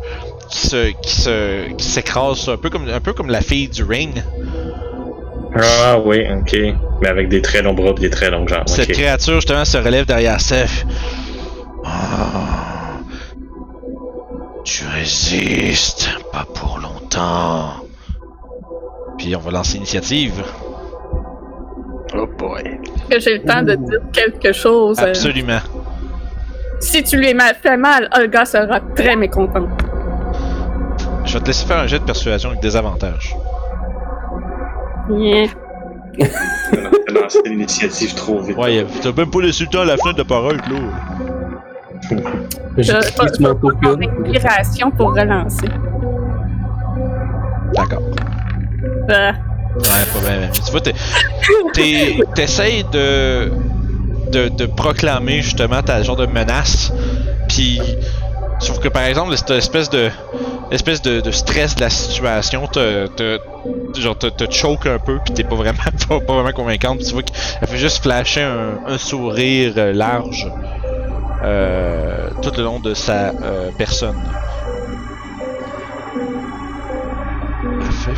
[0.49, 3.83] qui se qui se qui s'écrase un peu comme un peu comme la fille du
[3.83, 4.23] ring.
[5.61, 6.57] Ah oui, ok.
[7.01, 8.67] Mais avec des très longs bras et des très longues jambes.
[8.67, 10.85] Cette créature justement se relève derrière Seth.
[11.85, 12.99] Ah.
[14.63, 17.71] tu résistes, pas pour longtemps.
[19.17, 20.43] Puis on va lancer l'initiative.
[22.13, 22.63] Oh boy.
[23.09, 24.97] que j'ai le temps de dire quelque chose.
[24.99, 25.59] euh, Absolument.
[26.79, 29.69] si tu lui as fait mal, Olga sera très mécontente.
[31.25, 33.35] Je vais te laisser faire un jet de persuasion avec des avantages.
[35.09, 35.47] Yeah.
[37.09, 38.57] On a lancé l'initiative trop vite.
[38.57, 40.79] Ouais, t'as même pas laissé le temps à la fenêtre de parole, là.
[42.77, 44.01] J'ai sur mon
[44.33, 45.67] inspiration pour relancer.
[47.73, 48.01] D'accord.
[49.09, 49.31] Euh,
[49.75, 50.39] Ouais, pas bien.
[50.41, 50.93] Mais tu vois, t'es-
[51.73, 53.51] t'es- t'essayes de,
[54.31, 56.91] de, de proclamer justement ta genre de menace,
[57.47, 57.79] puis
[58.59, 60.09] sauf que par exemple cette espèce de
[60.71, 63.39] espèce de, stress de la situation te, te
[63.99, 64.17] genre
[64.49, 65.79] choke un peu, puis t'es pas vraiment
[66.09, 66.99] pas, vraiment convaincante.
[66.99, 70.47] Tu vois qu'elle fait juste flasher un, un sourire large
[71.43, 74.21] euh, tout le long de sa euh, personne.
[77.79, 78.13] Parfait.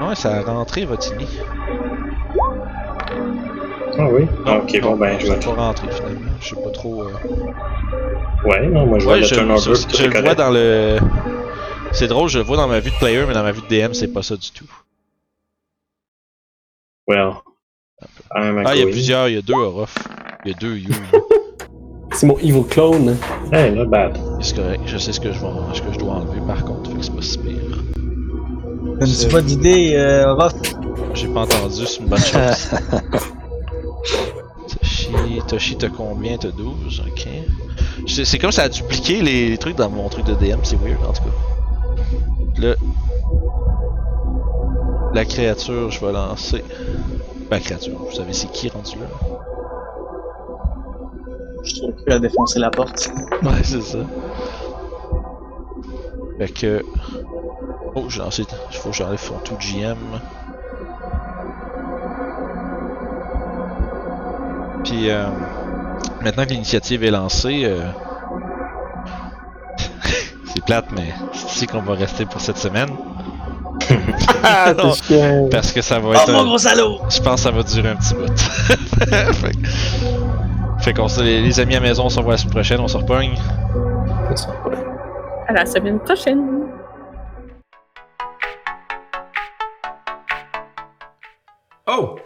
[0.00, 1.26] Ouais, ça a rentré votre nid.
[4.02, 4.26] Ah oui?
[4.46, 5.38] Ah, ok, bon ben, je vais.
[5.38, 6.20] pas rentré finalement.
[6.40, 7.02] Je sais pas trop.
[7.02, 7.12] euh.
[8.46, 9.60] Ouais, non, moi je vois Ouais, le je, turnover.
[9.74, 10.96] je- je le vois dans le.
[11.92, 13.66] C'est drôle, je le vois dans ma vue de player, mais dans ma vue de
[13.68, 14.64] DM, c'est pas ça du tout.
[17.06, 17.32] Well.
[18.34, 19.94] I'm Ah, il y a plusieurs, il y a deux Orof.
[20.44, 20.90] Il y a deux You.
[22.12, 23.16] C'est mon evil clone.
[23.52, 24.18] Hey, not bad.
[24.40, 26.90] c'est correct, je sais ce que je, vais, ce que je dois enlever par contre,
[26.90, 27.60] fait que c'est pas si pire.
[28.98, 30.52] Donne-tu pas d'idée, euh, Ruff?
[31.14, 32.70] J'ai pas entendu, c'est une bonne chose.
[34.02, 36.36] Toshi, Toshi t'as combien?
[36.36, 37.28] T'as 12, ok.
[38.06, 41.12] C'est comme ça a dupliqué les, trucs dans mon truc de DM, c'est weird en
[41.12, 41.30] tout cas.
[42.58, 42.76] Le.
[45.12, 46.64] La créature, je vais lancer.
[47.50, 49.06] Ben, créature, vous savez c'est qui rendu là?
[51.64, 53.10] Je suis occupé à défoncer la porte.
[53.42, 53.98] Ouais, c'est ça.
[56.38, 56.84] Fait que.
[57.94, 58.44] Oh, j'ai lancé.
[58.70, 59.96] Faut que j'enlève tout GM.
[64.84, 65.26] Puis euh,
[66.22, 67.86] maintenant que l'initiative est lancée, euh,
[70.46, 72.90] c'est plate, mais c'est ici qu'on va rester pour cette semaine.
[74.42, 75.48] Ah, Non, chiant.
[75.50, 76.32] parce que ça va Oh être.
[76.32, 76.98] mon un- gros salaud!
[77.10, 78.32] Je pense que ça va durer un petit bout.
[80.82, 82.88] fait qu'on se, les, amis à la maison, on se revoit la semaine prochaine, on
[82.88, 83.34] se repogne.
[85.46, 86.62] À la semaine prochaine.
[91.86, 92.18] Oh!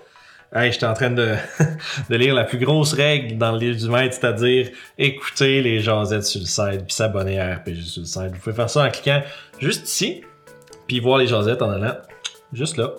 [0.54, 1.34] Hey, j'étais en train de,
[2.10, 6.24] de lire la plus grosse règle dans le livre du maître, c'est-à-dire écouter les jasettes
[6.24, 8.32] sur le site, puis s'abonner à RPG sur le site.
[8.32, 9.20] Vous pouvez faire ça en cliquant
[9.58, 10.22] juste ici,
[10.86, 11.96] puis voir les jasettes en allant
[12.52, 12.92] juste là.